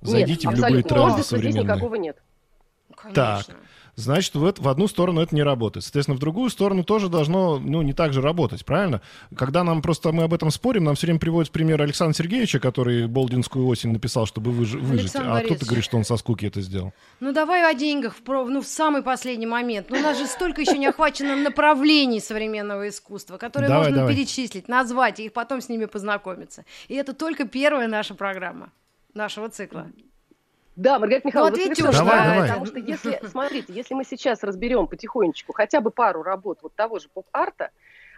[0.00, 1.64] Зайдите нет, в любые тренды современные.
[1.64, 2.16] никакого нет.
[2.96, 3.14] Конечно.
[3.14, 3.46] Так,
[3.96, 5.84] значит, в, в одну сторону это не работает.
[5.84, 9.00] Соответственно, в другую сторону тоже должно, ну, не так же работать, правильно?
[9.36, 13.06] Когда нам просто, мы об этом спорим, нам все время приводят пример Александра Сергеевича, который
[13.06, 15.14] «Болдинскую осень» написал, чтобы выж, выжить.
[15.14, 16.92] А кто-то говорит, что он со скуки это сделал.
[17.20, 19.88] Ну, давай о деньгах, в, ну, в самый последний момент.
[19.90, 24.14] Ну, у нас же столько еще не охвачено направлений современного искусства, которые давай, можно давай.
[24.14, 26.64] перечислить, назвать, и потом с ними познакомиться.
[26.88, 28.72] И это только первая наша программа
[29.14, 29.88] нашего цикла.
[30.80, 32.48] Да, Маргарита Михайловна, ну, ответьте, давай, да, давай.
[32.48, 36.98] потому что если, смотрите, если мы сейчас разберем потихонечку хотя бы пару работ вот того
[36.98, 37.70] же поп-арта,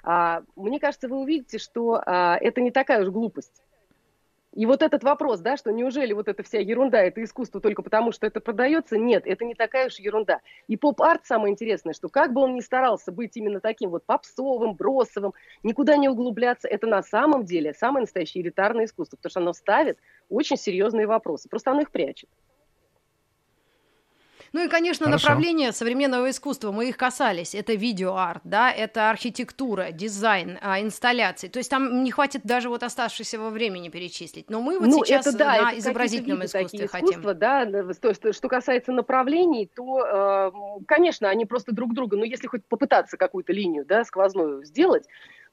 [0.04, 3.64] а, мне кажется, вы увидите, что а, это не такая уж глупость.
[4.52, 8.12] И вот этот вопрос, да, что неужели вот эта вся ерунда, это искусство только потому,
[8.12, 8.96] что это продается?
[8.96, 10.40] Нет, это не такая уж ерунда.
[10.68, 14.74] И поп-арт самое интересное, что как бы он ни старался быть именно таким вот попсовым,
[14.74, 19.52] бросовым, никуда не углубляться, это на самом деле самое настоящее элитарное искусство, потому что оно
[19.52, 19.98] ставит
[20.28, 22.28] очень серьезные вопросы, просто оно их прячет.
[24.52, 25.28] Ну и, конечно, Хорошо.
[25.28, 27.54] направления современного искусства, мы их касались.
[27.54, 31.48] Это видеоарт, да, это архитектура, дизайн, а, инсталляции.
[31.48, 34.50] То есть там не хватит даже вот оставшегося во времени перечислить.
[34.50, 37.22] Но мы вот ну, сейчас это, да, на это изобразительном искусстве хотим.
[37.22, 37.64] Да,
[38.00, 42.64] то, что, что касается направлений, то, э, конечно, они просто друг друга, но если хоть
[42.66, 45.04] попытаться какую-то линию, да, сквозную сделать,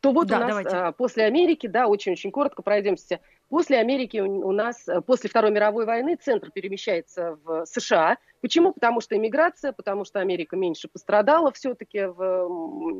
[0.01, 0.75] то вот да, у нас давайте.
[0.75, 3.19] А, после Америки, да, очень-очень коротко пройдемся.
[3.49, 8.17] После Америки у нас, э, после Второй мировой войны, центр перемещается в США.
[8.41, 8.73] Почему?
[8.73, 12.07] Потому что иммиграция, потому что Америка меньше пострадала все-таки,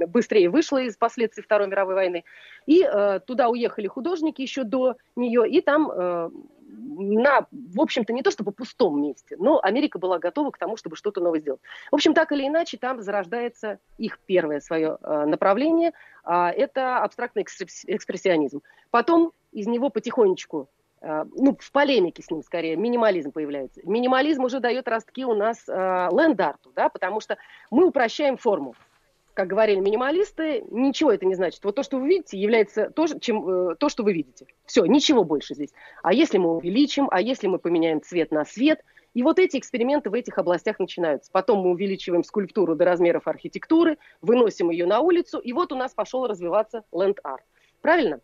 [0.07, 2.23] быстрее вышла из последствий Второй мировой войны.
[2.65, 6.29] И э, туда уехали художники еще до нее, и там э,
[6.71, 10.95] на, в общем-то, не то чтобы пустом месте, но Америка была готова к тому, чтобы
[10.95, 11.61] что-то новое сделать.
[11.91, 15.93] В общем, так или иначе, там зарождается их первое свое э, направление,
[16.25, 18.61] э, это абстрактный экспрессионизм.
[18.91, 20.69] Потом из него потихонечку
[21.01, 23.81] э, ну, в полемике с ним скорее, минимализм появляется.
[23.83, 25.71] Минимализм уже дает ростки у нас э,
[26.11, 27.37] ленд-арту, да, потому что
[27.71, 28.75] мы упрощаем форму
[29.39, 31.63] как говорили минималисты, ничего это не значит.
[31.63, 34.47] Вот то, что вы видите, является то, чем, э, то что вы видите.
[34.65, 35.69] Все, ничего больше здесь.
[36.03, 38.83] А если мы увеличим, а если мы поменяем цвет на свет,
[39.13, 41.31] и вот эти эксперименты в этих областях начинаются.
[41.31, 45.93] Потом мы увеличиваем скульптуру до размеров архитектуры, выносим ее на улицу, и вот у нас
[45.93, 47.45] пошел развиваться ленд-арт.
[47.81, 48.19] Правильно?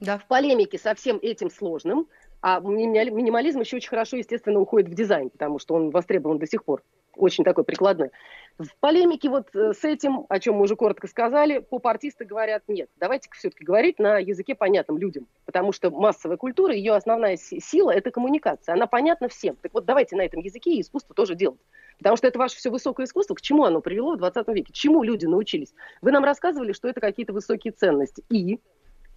[0.00, 0.18] Да.
[0.18, 2.08] В полемике со всем этим сложным,
[2.40, 6.64] а минимализм еще очень хорошо, естественно, уходит в дизайн, потому что он востребован до сих
[6.64, 6.82] пор.
[7.16, 8.10] Очень такой прикладной.
[8.58, 12.88] В полемике вот э, с этим, о чем мы уже коротко сказали, поп-артисты говорят, нет,
[12.96, 18.10] давайте все-таки говорить на языке понятным людям, потому что массовая культура, ее основная сила– это
[18.10, 19.56] коммуникация, она понятна всем.
[19.56, 21.60] Так вот давайте на этом языке и искусство тоже делать.
[21.98, 25.02] Потому что это ваше все высокое искусство, к чему оно привело в 20 веке, чему
[25.02, 25.74] люди научились.
[26.00, 28.24] Вы нам рассказывали, что это какие-то высокие ценности.
[28.30, 28.60] И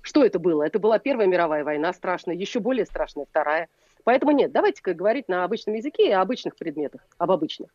[0.04, 0.63] что это было?
[0.63, 3.70] Это была Первая мировая война страшная, еще более страшная Вторая.
[4.04, 7.70] Поэтому нет, давайте-ка говорить на обычном языке и о обычных предметах, об обычных.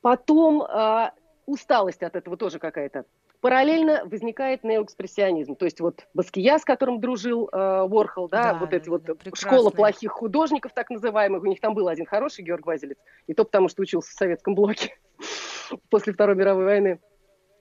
[0.00, 1.10] Потом э,
[1.44, 3.04] усталость от этого тоже какая-то.
[3.42, 5.54] Параллельно возникает неоэкспрессионизм.
[5.54, 9.04] То есть вот Баския, с которым дружил э, Уорхол, да, да вот эти да, вот
[9.04, 13.34] да, школа плохих художников, так называемых, у них там был один хороший Георг Вазелец, и
[13.34, 14.96] то потому, что учился в советском блоке
[15.90, 17.00] после Второй мировой войны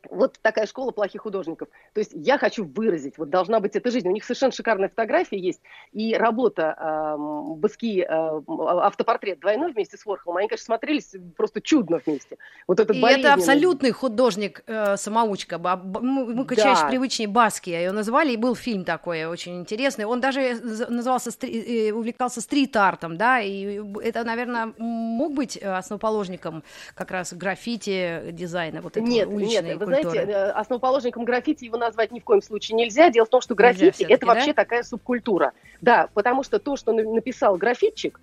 [0.09, 1.69] вот такая школа плохих художников.
[1.93, 4.07] То есть я хочу выразить, вот должна быть эта жизнь.
[4.07, 7.15] У них совершенно шикарная фотография есть, и работа э,
[7.57, 12.37] Баски, э, автопортрет двойной вместе с Ворхолом, они, конечно, смотрелись просто чудно вместе.
[12.67, 15.55] Вот этот и это абсолютный художник-самоучка.
[15.55, 16.87] Э, мы да.
[16.87, 20.05] привычнее Баски, ее назвали, и был фильм такой очень интересный.
[20.05, 20.55] Он даже
[20.89, 26.63] назывался, э, увлекался стрит-артом, да, и это, наверное, мог быть основоположником
[26.95, 31.77] как раз граффити дизайна, вот этого нет, уличной нет, вы знаете, э, основоположником граффити его
[31.77, 33.09] назвать ни в коем случае нельзя.
[33.09, 34.33] Дело в том, что граффити это да?
[34.33, 35.53] вообще такая субкультура.
[35.81, 38.19] Да, потому что то, что написал граффитчик,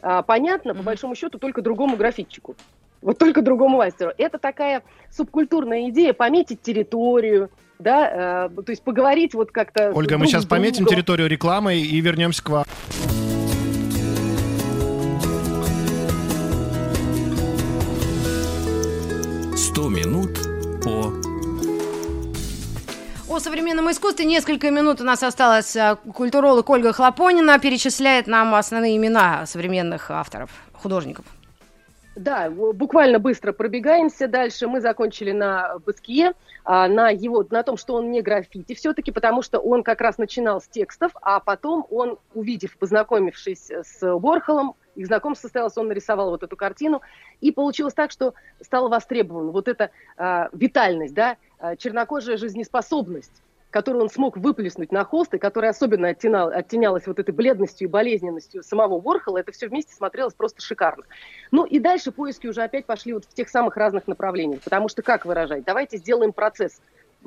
[0.00, 0.76] а, понятно, mm-hmm.
[0.76, 2.54] по большому счету, только другому граффитчику.
[3.00, 4.12] Вот только другому мастеру.
[4.18, 9.92] Это такая субкультурная идея пометить территорию, да, э, то есть поговорить вот как-то...
[9.94, 12.64] Ольга, мы сейчас пометим территорию рекламой и вернемся к вам.
[19.56, 20.47] Сто минут
[20.88, 21.12] по...
[23.34, 25.76] О современном искусстве несколько минут у нас осталось.
[25.76, 31.26] Э, культуролог Ольга Хлопонина перечисляет нам основные имена современных авторов, художников.
[32.16, 34.66] Да, буквально быстро пробегаемся дальше.
[34.66, 36.32] Мы закончили на Баские,
[36.64, 40.18] а, на его, на том, что он не граффити все-таки, потому что он как раз
[40.18, 46.30] начинал с текстов, а потом он, увидев, познакомившись с Уорхолом, их знакомство состоялось, он нарисовал
[46.30, 47.00] вот эту картину,
[47.40, 54.02] и получилось так, что стало востребовано вот эта э, витальность, да, э, чернокожая жизнеспособность, которую
[54.02, 58.64] он смог выплеснуть на холст, и которая особенно оттенал, оттенялась вот этой бледностью и болезненностью
[58.64, 61.04] самого Ворхола, это все вместе смотрелось просто шикарно.
[61.52, 65.02] Ну и дальше поиски уже опять пошли вот в тех самых разных направлениях, потому что
[65.02, 65.64] как выражать?
[65.64, 66.80] Давайте сделаем процесс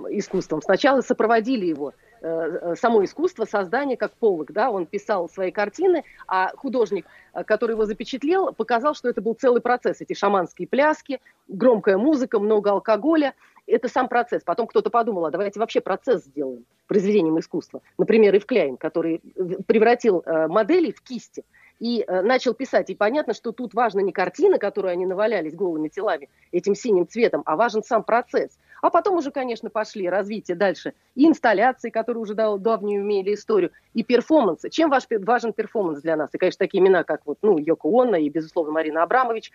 [0.09, 0.61] искусством.
[0.61, 7.05] Сначала сопроводили его само искусство создания, как Полок, да, он писал свои картины, а художник,
[7.33, 12.39] э, который его запечатлел, показал, что это был целый процесс, эти шаманские пляски, громкая музыка,
[12.39, 13.33] много алкоголя,
[13.65, 14.43] это сам процесс.
[14.43, 17.81] Потом кто-то подумал, а давайте вообще процесс сделаем произведением искусства.
[17.97, 19.21] Например, Ив Кляйн, который
[19.65, 21.45] превратил модели в кисти
[21.79, 22.89] и начал писать.
[22.89, 27.43] И понятно, что тут важна не картина, которую они навалялись голыми телами этим синим цветом,
[27.45, 32.33] а важен сам процесс– а потом уже, конечно, пошли развитие дальше и инсталляции, которые уже
[32.33, 34.69] дав давнюю имели историю, и перформансы.
[34.69, 36.29] Чем ваш, важен перформанс для нас?
[36.33, 39.51] И, конечно, такие имена, как вот, ну, Йоко Онна и, безусловно, Марина Абрамович.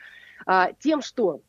[0.47, 1.41] А, тем, что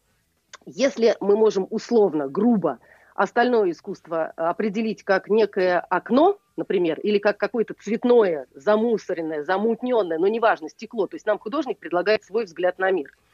[0.66, 2.80] если мы можем условно, грубо
[3.16, 10.70] остальное искусство определить как некое окно, например, или как какое-то цветное, замусоренное, замутненное, но неважно,
[10.70, 13.16] стекло, то есть нам художник предлагает свой взгляд на мир–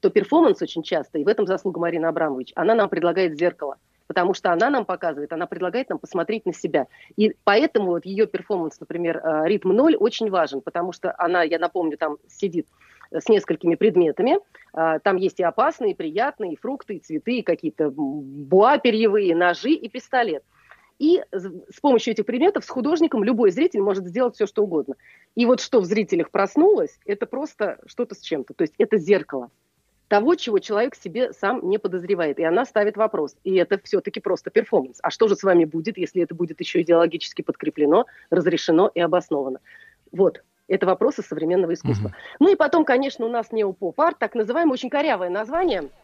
[0.00, 4.34] то перформанс очень часто, и в этом заслуга Марины Абрамович, она нам предлагает зеркало потому
[4.34, 6.86] что она нам показывает, она предлагает нам посмотреть на себя.
[7.16, 11.58] И поэтому вот ее перформанс, например, э, «Ритм ноль» очень важен, потому что она, я
[11.58, 12.66] напомню, там сидит
[13.10, 14.38] с несколькими предметами.
[14.74, 19.34] Э, там есть и опасные, и приятные, и фрукты, и цветы, и какие-то буа перьевые,
[19.34, 20.42] ножи и пистолет.
[20.98, 24.94] И с помощью этих предметов с художником любой зритель может сделать все, что угодно.
[25.34, 28.54] И вот что в зрителях проснулось, это просто что-то с чем-то.
[28.54, 29.50] То есть это зеркало
[30.08, 32.38] того, чего человек себе сам не подозревает.
[32.38, 33.36] И она ставит вопрос.
[33.44, 34.98] И это все-таки просто перформанс.
[35.02, 39.60] А что же с вами будет, если это будет еще идеологически подкреплено, разрешено и обосновано?
[40.12, 40.42] Вот.
[40.68, 42.08] Это вопросы современного искусства.
[42.08, 42.14] Угу.
[42.40, 45.90] Ну и потом, конечно, у нас неопоп-арт, так называемое очень корявое название–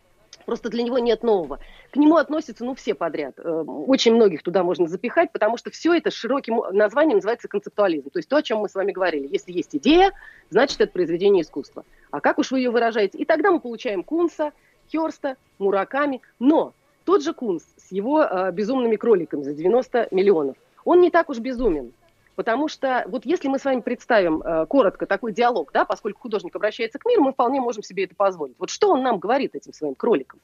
[0.44, 1.58] Просто для него нет нового.
[1.90, 3.34] К нему относятся, ну, все подряд.
[3.38, 8.10] Э, очень многих туда можно запихать, потому что все это широким названием называется концептуализм.
[8.10, 9.28] То есть то, о чем мы с вами говорили.
[9.30, 10.12] Если есть идея,
[10.50, 11.84] значит, это произведение искусства.
[12.10, 13.18] А как уж вы ее выражаете?
[13.18, 14.52] И тогда мы получаем Кунса,
[14.90, 16.20] Херста, Мураками.
[16.38, 16.74] Но
[17.04, 21.38] тот же Кунс с его э, безумными кроликами за 90 миллионов, он не так уж
[21.38, 21.92] безумен.
[22.34, 26.56] Потому что вот если мы с вами представим э, коротко такой диалог, да, поскольку художник
[26.56, 28.56] обращается к миру, мы вполне можем себе это позволить.
[28.58, 30.40] Вот что он нам говорит этим своим кроликом?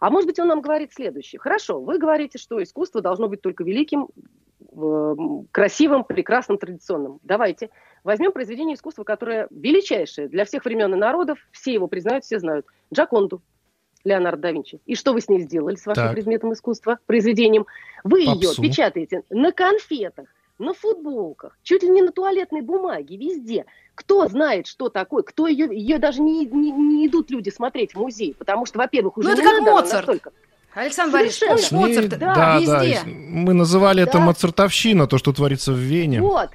[0.00, 1.38] А может быть, он нам говорит следующее.
[1.38, 4.08] Хорошо, вы говорите, что искусство должно быть только великим,
[4.72, 5.14] э,
[5.50, 7.18] красивым, прекрасным, традиционным.
[7.22, 7.70] Давайте
[8.04, 12.66] возьмем произведение искусства, которое величайшее для всех времен и народов, все его признают, все знают.
[12.92, 13.42] Джаконду.
[14.04, 14.80] Леонардо да Винчи.
[14.86, 16.12] И что вы с ней сделали, с вашим так.
[16.12, 17.66] предметом искусства, произведением?
[18.02, 18.60] Вы Попсу.
[18.62, 20.26] ее печатаете на конфетах,
[20.62, 23.66] на футболках, чуть ли не на туалетной бумаге, везде.
[23.94, 25.22] Кто знает, что такое?
[25.22, 29.18] Кто ее, ее даже не, не, не идут люди смотреть в музей, потому что, во-первых,
[29.18, 30.06] уже ну, это не как надо Моцарт.
[30.06, 30.32] настолько.
[30.74, 33.00] Александр Борисович, Моцарт, да, да, везде.
[33.04, 33.10] Да.
[33.10, 34.08] Мы называли да.
[34.08, 36.22] это моцартовщина, то, что творится в Вене.
[36.22, 36.50] Вот.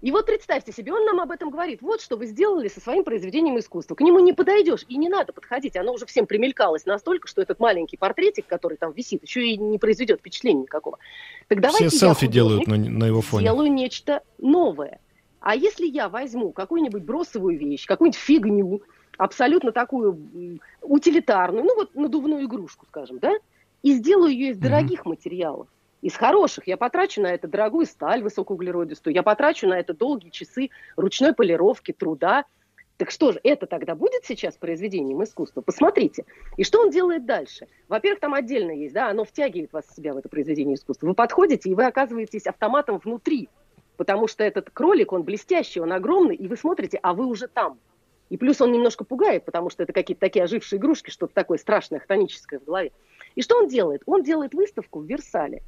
[0.00, 1.82] И вот представьте себе, он нам об этом говорит.
[1.82, 3.96] Вот что вы сделали со своим произведением искусства.
[3.96, 5.76] К нему не подойдешь, и не надо подходить.
[5.76, 9.78] Оно уже всем примелькалось настолько, что этот маленький портретик, который там висит, еще и не
[9.78, 10.98] произведет впечатления никакого.
[11.48, 13.44] Так давайте Все селфи делают на, на его фоне.
[13.44, 15.00] Делаю нечто новое.
[15.40, 18.82] А если я возьму какую-нибудь бросовую вещь, какую-нибудь фигню,
[19.16, 23.32] абсолютно такую утилитарную, ну вот надувную игрушку, скажем, да,
[23.82, 25.08] и сделаю ее из дорогих mm-hmm.
[25.08, 25.68] материалов,
[26.02, 26.66] из хороших.
[26.66, 31.92] Я потрачу на это дорогую сталь высокоуглеродистую, я потрачу на это долгие часы ручной полировки,
[31.92, 32.44] труда.
[32.96, 35.60] Так что же, это тогда будет сейчас произведением искусства?
[35.60, 36.24] Посмотрите.
[36.56, 37.68] И что он делает дальше?
[37.86, 41.06] Во-первых, там отдельно есть, да, оно втягивает вас в себя в это произведение искусства.
[41.06, 43.48] Вы подходите, и вы оказываетесь автоматом внутри,
[43.96, 47.78] потому что этот кролик, он блестящий, он огромный, и вы смотрите, а вы уже там.
[48.30, 52.00] И плюс он немножко пугает, потому что это какие-то такие ожившие игрушки, что-то такое страшное,
[52.00, 52.92] хтоническое в голове.
[53.36, 54.02] И что он делает?
[54.06, 55.62] Он делает выставку в Версале.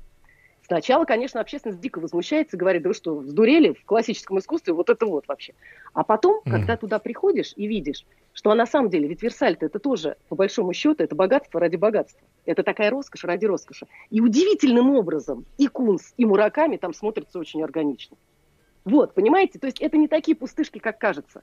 [0.71, 5.05] Сначала, конечно, общественность дико возмущается, говорит, да вы что, сдурели в классическом искусстве, вот это
[5.05, 5.53] вот вообще.
[5.95, 6.51] А потом, mm.
[6.53, 10.73] когда туда приходишь и видишь, что на самом деле, ведь версаль это тоже, по большому
[10.73, 12.21] счету, это богатство ради богатства.
[12.47, 13.89] Это такая роскошь ради роскоши.
[14.11, 18.17] И удивительным образом и Кунс, и Мураками там смотрятся очень органично.
[18.85, 19.59] Вот, понимаете?
[19.59, 21.43] То есть это не такие пустышки, как кажется.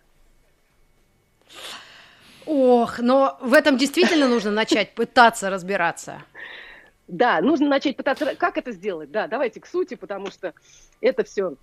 [2.45, 6.23] Ох, но в этом действительно нужно начать пытаться разбираться.
[7.07, 8.35] Да, нужно начать пытаться...
[8.35, 9.11] Как это сделать?
[9.11, 10.53] Да, давайте к сути, потому что
[11.01, 11.55] это все...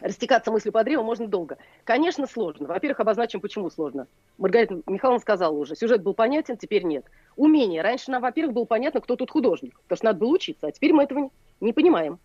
[0.00, 1.58] Растекаться мыслью по древу можно долго.
[1.84, 2.66] Конечно, сложно.
[2.66, 4.08] Во-первых, обозначим, почему сложно.
[4.38, 7.04] Маргарита Михайловна сказала уже, сюжет был понятен, теперь нет.
[7.36, 7.82] Умение.
[7.82, 10.92] Раньше нам, во-первых, было понятно, кто тут художник, потому что надо было учиться, а теперь
[10.92, 11.30] мы этого
[11.60, 12.18] не понимаем.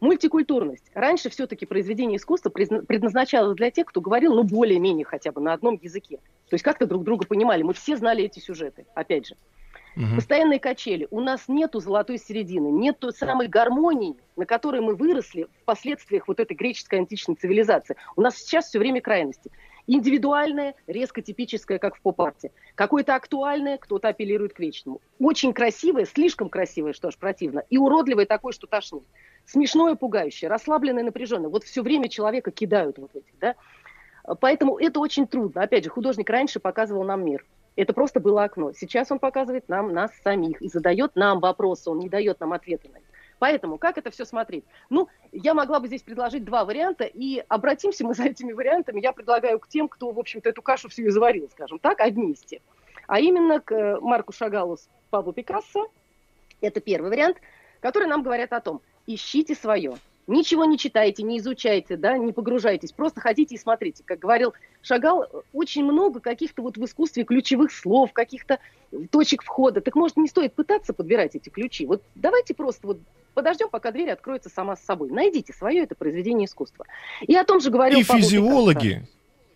[0.00, 0.84] Мультикультурность.
[0.92, 5.80] Раньше все-таки произведение искусства предназначалось для тех, кто говорил, ну, более-менее хотя бы на одном
[5.82, 6.18] языке.
[6.50, 7.62] То есть как-то друг друга понимали.
[7.62, 9.36] Мы все знали эти сюжеты, опять же.
[9.96, 10.16] Угу.
[10.16, 11.06] Постоянные качели.
[11.10, 16.26] У нас нету золотой середины, нет той самой гармонии, на которой мы выросли в последствиях
[16.26, 17.96] вот этой греческой античной цивилизации.
[18.16, 19.50] У нас сейчас все время крайности.
[19.86, 22.50] Индивидуальное, резко типическое, как в поп-арте.
[22.74, 25.00] Какое-то актуальное, кто-то апеллирует к вечному.
[25.18, 27.62] Очень красивое, слишком красивое, что аж противно.
[27.68, 29.04] И уродливое такое, что тошнит.
[29.44, 31.50] Смешное, пугающее, расслабленное, напряженное.
[31.50, 33.54] Вот все время человека кидают вот эти, да.
[34.40, 35.62] Поэтому это очень трудно.
[35.62, 37.44] Опять же, художник раньше показывал нам мир.
[37.76, 38.72] Это просто было окно.
[38.72, 42.88] Сейчас он показывает нам нас самих и задает нам вопросы, он не дает нам ответы
[42.88, 43.06] на них.
[43.40, 44.64] Поэтому как это все смотреть?
[44.90, 49.00] Ну, я могла бы здесь предложить два варианта, и обратимся мы за этими вариантами.
[49.00, 52.32] Я предлагаю к тем, кто, в общем-то, эту кашу всю и заварил, скажем так, одни
[52.32, 52.62] из тех.
[53.06, 55.90] А именно к э, Марку Шагалу с Пабло Пикассо.
[56.60, 57.36] Это первый вариант,
[57.80, 59.96] который нам говорят о том, ищите свое.
[60.26, 64.02] Ничего не читайте, не изучайте, да, не погружайтесь, просто ходите и смотрите.
[64.06, 68.58] Как говорил Шагал, очень много каких-то вот в искусстве ключевых слов, каких-то
[69.10, 69.80] точек входа.
[69.80, 71.84] Так может не стоит пытаться подбирать эти ключи.
[71.86, 73.00] Вот давайте просто вот
[73.34, 75.10] подождем, пока дверь откроется сама с собой.
[75.10, 76.86] Найдите свое это произведение искусства.
[77.20, 79.08] И о том же говорил И Павел физиологи, Пикассо.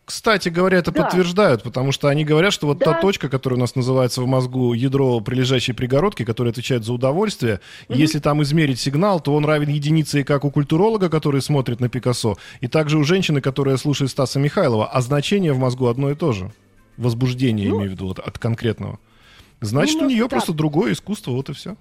[0.08, 1.02] Кстати говоря, это да.
[1.02, 2.94] подтверждают, потому что они говорят, что вот да.
[2.94, 7.60] та точка, которая у нас называется в мозгу ядро прилежащей пригородки, которая отвечает за удовольствие,
[7.90, 7.98] угу.
[7.98, 11.90] если там измерить сигнал, то он равен единице и как у культуролога, который смотрит на
[11.90, 16.14] Пикассо, и также у женщины, которая слушает Стаса Михайлова, а значение в мозгу одно и
[16.14, 16.52] то же.
[16.96, 18.98] Возбуждение, ну, имею в виду, вот, от конкретного.
[19.60, 20.30] Значит, у нее так.
[20.30, 21.76] просто другое искусство, вот и все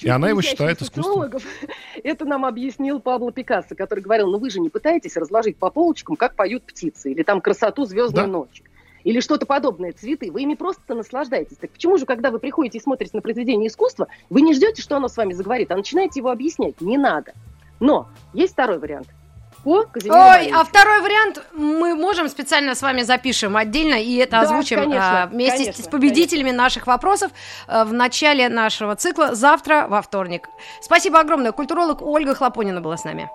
[0.00, 1.30] и она его считает искусством.
[2.02, 6.16] Это нам объяснил Пабло Пикассо, который говорил, ну вы же не пытаетесь разложить по полочкам,
[6.16, 8.28] как поют птицы, или там красоту звездной да.
[8.28, 8.64] ночи,
[9.04, 10.30] или что-то подобное, цветы.
[10.30, 11.56] Вы ими просто наслаждаетесь.
[11.58, 14.96] Так почему же, когда вы приходите и смотрите на произведение искусства, вы не ждете, что
[14.96, 16.80] оно с вами заговорит, а начинаете его объяснять?
[16.80, 17.34] Не надо.
[17.80, 19.08] Но есть второй вариант–
[19.62, 24.32] по Казимиру Ой, а второй вариант мы можем специально с вами запишем отдельно и это
[24.32, 26.62] да, озвучим конечно, а, вместе конечно, с победителями конечно.
[26.62, 27.32] наших вопросов
[27.66, 30.48] а, в начале нашего цикла завтра во вторник.
[30.80, 31.52] Спасибо огромное.
[31.52, 33.30] Культуролог Ольга Хлопонина была с нами.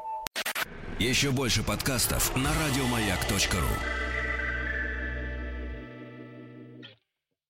[1.00, 4.07] Еще больше подкастов на радиомаяк.ру